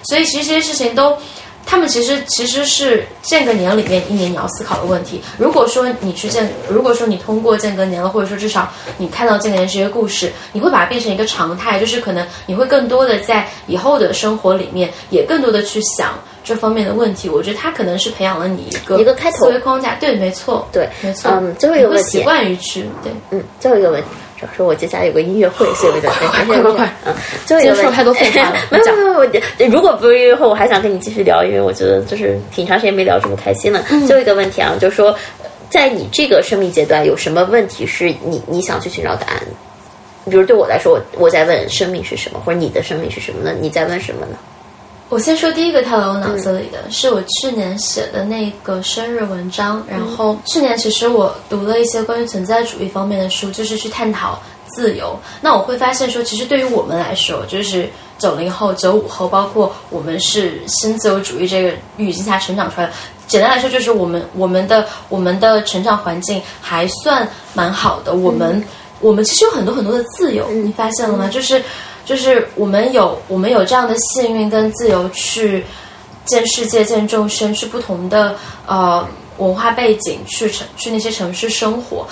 [0.04, 1.18] 所以其实这些事情都。
[1.70, 5.22] 他们其实其实是间隔年里面一年你要思考的问题。
[5.38, 16.14] 如果说你去间，如果说你通过间隔年了，或者说至少你看到间隔年这些故事，你会把它变成一个常态，就是可能你会更多的在以后的生活里面也更多的去想
[16.48, 17.28] 这方面的问题。
[17.28, 19.96] 我觉得他可能是培养了你一个一个开头思维框架。
[19.96, 21.30] 对，没错，对，没错。
[21.34, 24.08] 嗯，最后一个问题，习惯于去对，嗯，最后一个问题。
[24.40, 27.14] 主要是我接下来有个音乐会，所以我有点 快快快快，嗯，
[27.46, 28.56] 最后一个说太多废话了。
[28.70, 29.26] 没有没有，我
[29.72, 33.84] 如果不是音乐会，我还想跟你继续聊，因为我觉得就是挺长时间没聊这么开心了。
[34.06, 35.14] 最后一个问题啊，就是说，
[35.72, 39.42] 在你这个生命阶段，有什么问题是你你想去寻找答案？
[40.30, 43.58] 比如对我来说，我我在问生命是什么，或者你的生命是什么呢？
[43.60, 44.38] 你在问什么呢？
[45.10, 49.82] 我先说第一个跳到我脑子里的是我去年写的那个生日文章。
[49.90, 55.18] 然后去年其实我读了一些关于存在主义方面的书，就是去探讨自由。
[55.40, 62.94] 那我会发现说，其实对于我们来说，就是九零后、九五后，包括我们是新自由主义这个语境下成长出来的。
[63.28, 68.14] 简单来说，就是我们我们的我们的成长环境还算蛮好的。
[68.14, 68.62] 我们
[69.00, 71.30] 我们其实有很多很多的自由，你发现了吗？
[71.30, 71.64] 就是。
[72.08, 75.62] 就是我们有我们有这样的幸运跟自由去
[76.24, 78.34] 见世界、见众生，去不同的
[78.66, 79.06] 呃
[79.40, 82.08] 文化背景去城去那些城市生活。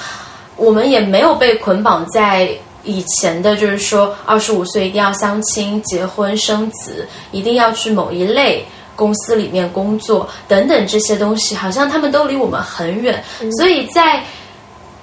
[0.57, 2.49] 我们也没有被捆绑在
[2.83, 8.65] 以前的，就是说二十五岁一定要相亲、结婚、生子，一定要去某一类
[8.97, 13.23] 公司里面工作等等这些东西，好像他们都离我们很远。
[13.57, 14.21] 所以在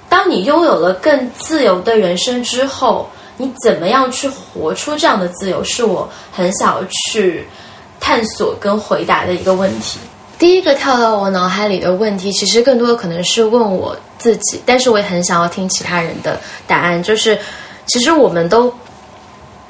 [0.07, 3.09] 当你拥有了更自由的人生之后。
[3.37, 7.45] 你怎么样去活出这样的自由，是我很想要去
[7.99, 9.99] 探索跟回答的一个问题。
[10.37, 17.01] 第一个跳到我脑海里的问题，其实更多的可能是问我自己，但是我也很想要听其他人的答案。
[17.01, 17.37] 就是，
[17.87, 18.73] 其实我们都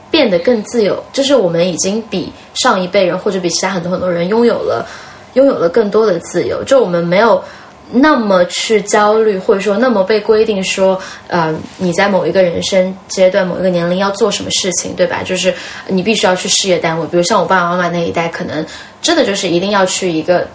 [0.09, 4.85] 变得更自由，就是我们已经比上一辈人或者比其他很多很多人拥有了
[5.33, 6.63] 拥有了更多的自由。
[6.63, 7.43] 就我们没有。
[7.91, 15.21] 那么去焦虑，或者说那么被规定说，呃，你在某一个人生阶段、某一个年龄要做什么事情，对吧？
[15.23, 15.53] 就是
[15.87, 18.65] 你必须要去事业单位，比如像我爸爸妈妈那一代，可能
[19.01, 20.47] 真的就是一定要去一个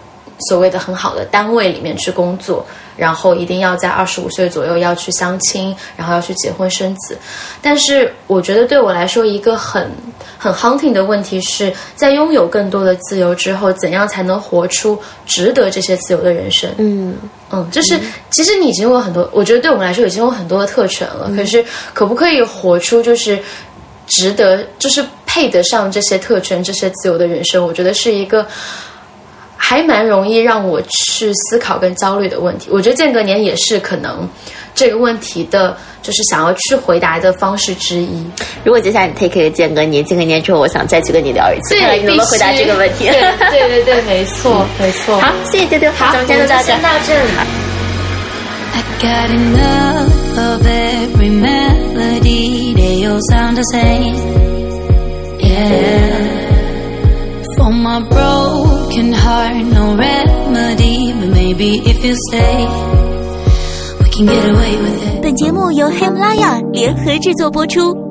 [0.49, 2.65] 所谓的很好的单位里面去工作。
[2.99, 7.17] 然后一定要在二十五岁左右要去相亲，然后要去结婚生子。
[7.61, 9.89] 但是我觉得对我来说，一个很
[10.37, 16.69] 很 hunting 的问题是在拥有更多的自由之后，怎样才能活出值得这些自由的人生？
[16.77, 17.15] 嗯
[17.51, 17.97] 嗯，就是
[18.31, 21.31] 其实你已经有很多，我觉得对我们来说已经有很多的特权了。
[21.33, 23.39] 可是可不可以活出就是
[24.07, 27.65] 值得，就是配得上这些特权、这些自由的人生？
[27.65, 28.45] 我觉得是一个。
[29.61, 34.27] 还蛮容易让我去思考跟焦虑的问题，我觉得间隔年也是可能
[34.73, 38.25] 这个问题的，就是想要去回答的方式之一。
[38.63, 43.09] 如果接下来你 take 一个间隔年，间隔年之后，我想再去跟你聊一次，看看你能不能回答这个问题。
[43.51, 45.19] 对对对，没错 没错。
[45.19, 47.29] 好，谢谢丢丢，好，我们今天就先到这里。
[58.89, 61.13] Broken heart, no remedy.
[61.13, 62.65] But maybe if you stay,
[64.01, 65.21] we can get away with it.
[65.21, 68.08] 本节目由喜马拉雅联合制作播出。